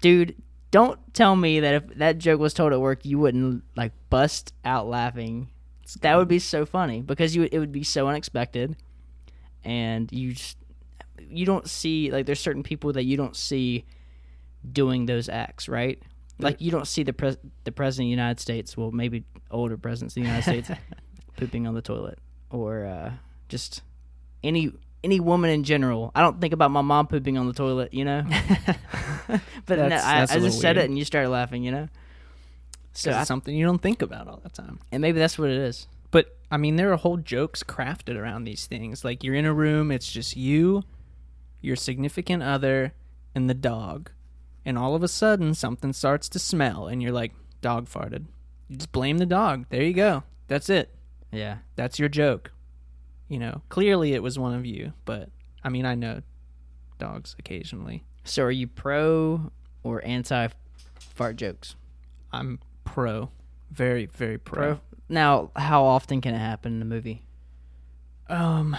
[0.00, 0.34] Dude,
[0.70, 4.52] don't tell me that if that joke was told at work, you wouldn't like bust
[4.64, 5.48] out laughing.
[6.00, 8.76] That would be so funny because you it would be so unexpected,
[9.64, 10.58] and you just
[11.28, 13.86] you don't see like there's certain people that you don't see
[14.70, 16.02] doing those acts, right?
[16.38, 19.76] Like you don't see the pres- the president of the United States, well maybe older
[19.76, 20.70] presidents of the United States
[21.36, 22.18] pooping on the toilet
[22.50, 23.12] or uh,
[23.48, 23.82] just
[24.42, 24.72] any
[25.04, 26.10] any woman in general.
[26.14, 28.24] I don't think about my mom pooping on the toilet, you know.
[29.66, 30.84] but no, I, I just said weird.
[30.84, 31.88] it and you started laughing, you know.
[32.92, 34.80] So I, it's something you don't think about all the time.
[34.90, 35.86] and maybe that's what it is.
[36.10, 39.04] But I mean, there are whole jokes crafted around these things.
[39.04, 40.82] Like you're in a room, it's just you,
[41.60, 42.94] your significant other,
[43.34, 44.10] and the dog,
[44.66, 48.26] and all of a sudden something starts to smell, and you're like, "Dog farted."
[48.68, 49.64] You just blame the dog.
[49.70, 50.24] There you go.
[50.48, 50.94] That's it.
[51.32, 51.58] Yeah.
[51.76, 52.52] That's your joke.
[53.28, 55.30] You know, clearly it was one of you, but
[55.64, 56.20] I mean, I know
[56.98, 58.04] dogs occasionally.
[58.24, 59.50] So are you pro
[59.82, 60.48] or anti
[60.98, 61.76] fart jokes?
[62.32, 63.30] I'm pro,
[63.70, 64.56] very very pro.
[64.74, 64.80] Pro.
[65.08, 67.22] Now, how often can it happen in a movie?
[68.28, 68.76] Um,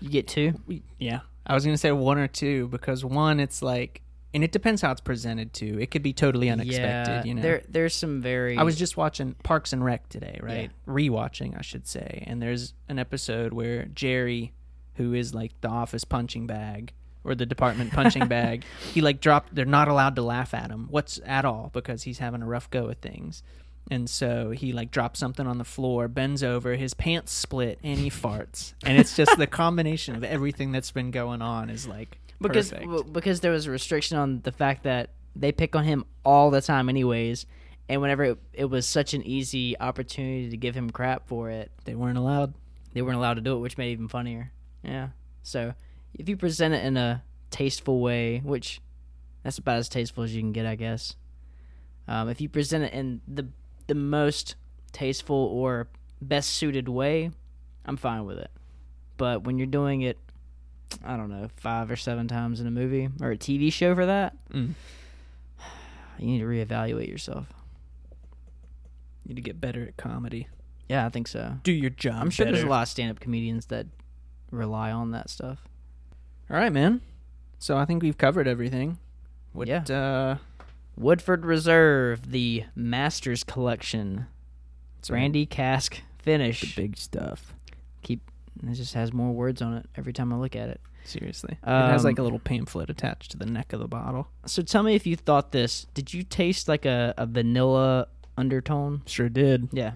[0.00, 0.54] You get two.
[0.66, 4.02] we- yeah, I was gonna say one or two because one, it's like,
[4.32, 5.78] and it depends how it's presented too.
[5.80, 7.12] It could be totally unexpected.
[7.12, 8.56] Yeah, you know, there there's some very.
[8.56, 10.70] I was just watching Parks and Rec today, right?
[10.86, 12.24] Rewatching, I should say.
[12.26, 14.52] And there's an episode where Jerry,
[14.94, 16.92] who is like the office punching bag
[17.24, 19.54] or the department punching bag, he like dropped.
[19.54, 20.86] They're not allowed to laugh at him.
[20.90, 23.42] What's at all because he's having a rough go of things.
[23.90, 27.98] And so he like drops something on the floor, bends over, his pants split, and
[27.98, 28.74] he farts.
[28.84, 33.04] And it's just the combination of everything that's been going on is like because w-
[33.04, 36.60] because there was a restriction on the fact that they pick on him all the
[36.60, 37.46] time, anyways.
[37.88, 41.72] And whenever it, it was such an easy opportunity to give him crap for it,
[41.84, 42.54] they weren't allowed.
[42.92, 44.52] they weren't allowed to do it, which made it even funnier.
[44.84, 45.08] Yeah.
[45.42, 45.74] So
[46.14, 48.80] if you present it in a tasteful way, which
[49.42, 51.16] that's about as tasteful as you can get, I guess.
[52.06, 53.48] Um, if you present it in the
[53.88, 54.54] the most
[54.92, 55.88] tasteful or
[56.22, 57.30] best suited way,
[57.84, 58.50] I'm fine with it.
[59.16, 60.16] But when you're doing it,
[61.04, 64.06] I don't know, five or seven times in a movie or a TV show for
[64.06, 64.74] that, Mm.
[66.18, 67.46] you need to reevaluate yourself.
[69.24, 70.48] You need to get better at comedy.
[70.88, 71.58] Yeah, I think so.
[71.62, 72.16] Do your job.
[72.20, 73.86] I'm sure there's a lot of stand up comedians that
[74.50, 75.68] rely on that stuff.
[76.50, 77.00] All right, man.
[77.58, 78.98] So I think we've covered everything.
[79.52, 79.82] What, Yeah.
[79.84, 80.38] Uh,
[80.96, 84.26] Woodford Reserve, the Masters Collection,
[84.98, 86.74] it's Brandy Cask Finish.
[86.74, 87.54] The big stuff.
[88.02, 88.29] Keep
[88.68, 90.80] it just has more words on it every time I look at it.
[91.04, 94.28] Seriously, it has Um, like a little pamphlet attached to the neck of the bottle.
[94.46, 95.86] So tell me if you thought this.
[95.94, 99.02] Did you taste like a, a vanilla undertone?
[99.06, 99.68] Sure did.
[99.72, 99.92] Yeah.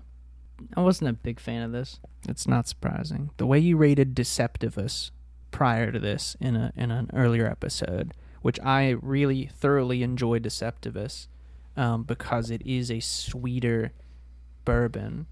[0.77, 2.01] I wasn't a big fan of this.
[2.29, 3.31] It's not surprising.
[3.37, 5.11] The way you rated Deceptivus
[5.51, 11.29] prior to this in a in an earlier episode, which I really thoroughly enjoyed Deceptivus.
[11.77, 13.93] um, because it is a sweeter
[14.65, 15.27] bourbon.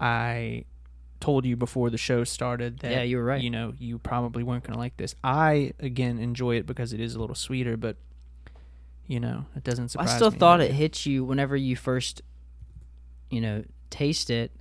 [0.00, 0.64] I
[1.20, 3.42] told you before the show started that Yeah, you were right.
[3.42, 5.14] you know you probably weren't going to like this.
[5.24, 7.96] I again enjoy it because it is a little sweeter, but
[9.06, 10.12] you know it doesn't surprise me.
[10.12, 12.22] I still me thought that- it hits you whenever you first,
[13.30, 14.52] you know, taste it.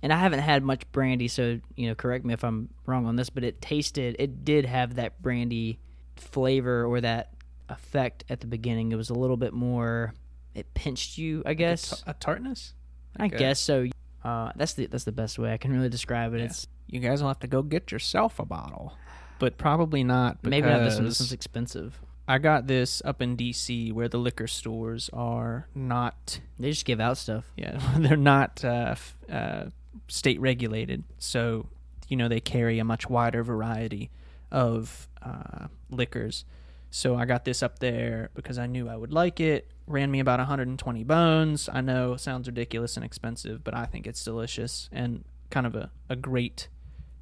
[0.00, 3.16] And I haven't had much brandy, so you know, correct me if I'm wrong on
[3.16, 5.80] this, but it tasted, it did have that brandy
[6.14, 7.32] flavor or that
[7.68, 8.92] effect at the beginning.
[8.92, 10.14] It was a little bit more,
[10.54, 11.90] it pinched you, I guess.
[12.02, 12.74] ta- a, tartness.
[13.16, 13.86] I a- guess so.
[14.28, 16.38] Uh, that's the that's the best way I can really describe it.
[16.38, 16.44] Yeah.
[16.46, 18.94] It's You guys will have to go get yourself a bottle,
[19.38, 20.38] but probably not.
[20.42, 21.04] Maybe not this one.
[21.04, 21.98] This one's expensive.
[22.26, 27.00] I got this up in DC where the liquor stores are not They just give
[27.00, 27.50] out stuff.
[27.56, 29.64] Yeah, they're not uh, f- uh,
[30.08, 31.68] state regulated, so
[32.08, 34.10] you know they carry a much wider variety
[34.50, 36.44] of uh, liquors.
[36.90, 39.70] So I got this up there because I knew I would like it.
[39.88, 41.68] Ran me about 120 bones.
[41.72, 45.74] I know it sounds ridiculous and expensive, but I think it's delicious and kind of
[45.74, 46.68] a, a great,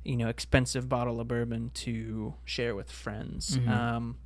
[0.04, 3.58] you know, expensive bottle of bourbon to share with friends.
[3.58, 3.68] Mhm.
[3.68, 4.16] Um,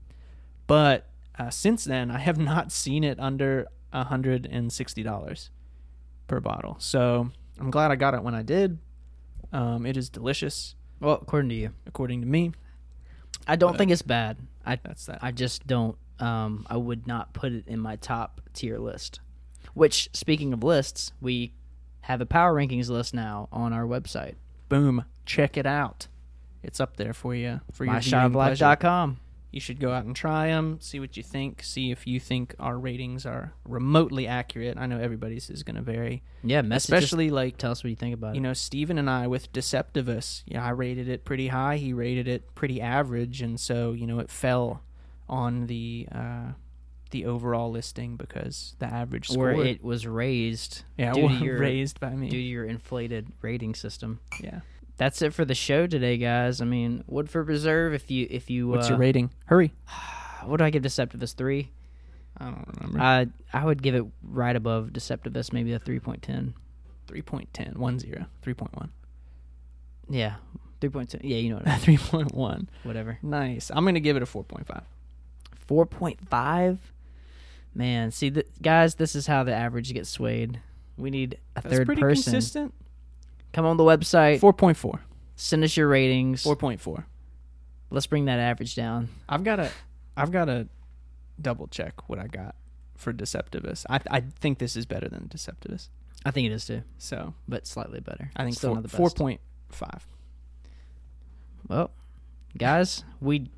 [0.66, 1.06] but
[1.38, 5.48] uh, since then, I have not seen it under $160
[6.26, 6.76] per bottle.
[6.78, 8.78] So I'm glad I got it when I did.
[9.52, 12.52] Um, it is delicious, Well, according to you, according to me.
[13.46, 14.38] I don't But- think it's bad.
[14.64, 15.18] I That's that.
[15.22, 15.96] I just don't.
[16.20, 19.20] Um, I would not put it in my top tier list.
[19.74, 21.54] Which, speaking of lists, we
[22.02, 24.34] have a power rankings list now on our website,
[24.68, 25.04] Boom.
[25.26, 26.08] Check it out.
[26.62, 27.94] It's up there for you for your.
[29.52, 32.54] You should go out and try them, see what you think, see if you think
[32.60, 34.76] our ratings are remotely accurate.
[34.78, 37.96] I know everybody's is going to vary, Yeah, message especially like Tell us what you
[37.96, 38.42] think about you it.
[38.42, 40.44] know Steven and I with Deceptivus.
[40.46, 41.78] Yeah, I rated it pretty high.
[41.78, 44.82] He rated it pretty average, and so you know it fell
[45.30, 46.52] on the uh,
[47.10, 51.58] the overall listing because the average score Or it was raised yeah due to your-
[51.58, 52.28] raised by me.
[52.28, 54.20] due to your inflated rating system.
[54.40, 54.60] yeah.
[54.98, 56.60] That's it for the show today, guys.
[56.60, 57.94] I mean, Woodford Reserve.
[57.94, 59.30] If you if you What's uh, your rating?
[59.46, 59.72] Hurry.
[60.44, 61.70] what do I give Deceptivus three?
[62.36, 63.00] I don't remember.
[63.00, 66.52] I I would give it right above Deceptivus, maybe a three point ten.
[67.08, 68.88] 3.10, 1 0, 3.1.
[70.08, 70.34] Yeah,
[70.80, 71.20] three point ten.
[71.24, 71.66] Yeah, you know what?
[71.66, 71.98] I mean.
[71.98, 72.66] 3.1.
[72.84, 73.18] Whatever.
[73.22, 73.70] Nice.
[73.74, 74.82] I'm going to give it a 4.5.
[75.70, 76.92] Four point five.
[77.76, 80.60] Man, see, th- guys, this is how the average gets swayed.
[80.98, 82.32] We need a That's third pretty person.
[82.32, 82.74] consistent.
[83.52, 84.98] Come on the website, 4.4.
[85.36, 86.42] send us your ratings.
[86.42, 87.04] 4.4.
[87.90, 89.10] Let's bring that average down.
[89.28, 89.70] I've got to
[90.16, 90.66] I've got to
[91.40, 92.56] double check what I got
[92.96, 93.86] for Deceptivus.
[93.88, 95.88] I I think this is better than Deceptivus.
[96.24, 98.32] I think it is too, So, but slightly better.
[98.34, 99.16] I think Still four, the best.
[99.78, 100.00] 4.5.
[101.68, 101.92] Well,
[102.58, 103.48] guys, we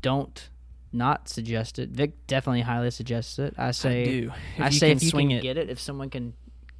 [0.00, 0.48] don't
[0.92, 1.90] not suggest it.
[1.90, 3.54] Vic definitely highly suggests it.
[3.58, 4.32] I say, I do.
[4.56, 6.34] If I say if you can it, get it, if someone can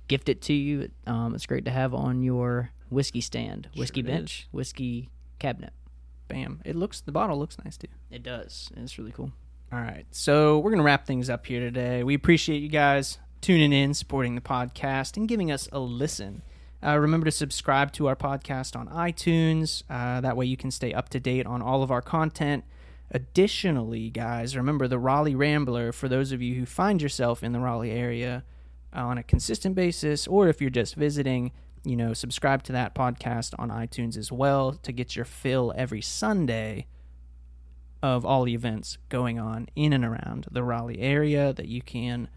[0.09, 4.09] gift it to you, um, it's great to have on your whiskey stand, whiskey Sure
[4.11, 5.73] bench, whiskey cabinet.
[6.29, 6.61] bam.
[6.65, 7.89] It looks the bottle looks nice too.
[8.11, 8.71] It does.
[8.77, 9.33] It's really cool.
[9.73, 10.07] All right.
[10.11, 12.03] So we're going to wrap things up here today.
[12.03, 16.43] We appreciate you guys tuning in, supporting the podcast, and giving us a listen.
[16.85, 19.83] Uh, remember to subscribe to our podcast on iTunes.
[19.91, 22.65] Uh, that way you can stay up to date on all of our content.
[23.11, 27.61] Additionally, guys, remember the Raleigh Rambler for those of you who find yourself in the
[27.61, 28.45] Raleigh area
[28.95, 31.53] uh, on a consistent basis, or if you're just visiting,
[31.85, 36.03] you know, subscribe to that podcast on iTunes as well to get your fill every
[36.03, 36.87] Sunday
[38.03, 42.29] of all the events going on in and around the Raleigh area that you can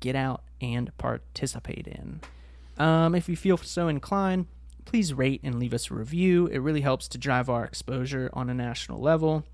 [0.00, 2.20] get out and participate in.
[2.76, 4.46] Um, if you feel so inclined,
[4.84, 6.46] please rate and leave us a review.
[6.46, 9.44] It really helps to drive our exposure on a national level.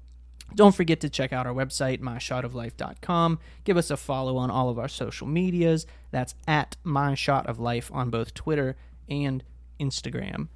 [0.54, 3.38] Don't forget to check out our website, myshotoflife.com.
[3.64, 5.86] Give us a follow on all of our social medias.
[6.10, 8.76] That's at myshotoflife on both Twitter
[9.08, 9.44] and
[9.78, 10.48] Instagram.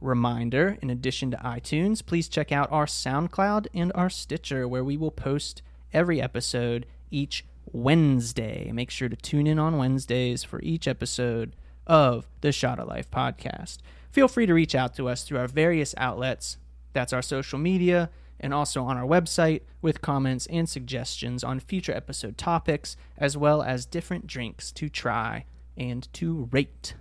[0.00, 4.96] Reminder in addition to iTunes, please check out our SoundCloud and our Stitcher, where we
[4.96, 8.70] will post every episode each Wednesday.
[8.72, 13.10] Make sure to tune in on Wednesdays for each episode of the Shot of Life
[13.10, 13.78] podcast.
[14.12, 16.58] Feel free to reach out to us through our various outlets.
[16.92, 18.10] That's our social media
[18.40, 23.62] and also on our website with comments and suggestions on future episode topics, as well
[23.62, 25.44] as different drinks to try
[25.76, 26.94] and to rate.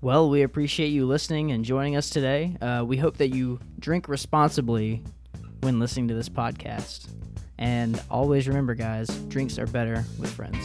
[0.00, 2.56] Well, we appreciate you listening and joining us today.
[2.60, 5.02] Uh, we hope that you drink responsibly
[5.60, 7.08] when listening to this podcast.
[7.58, 10.58] And always remember, guys, drinks are better with friends.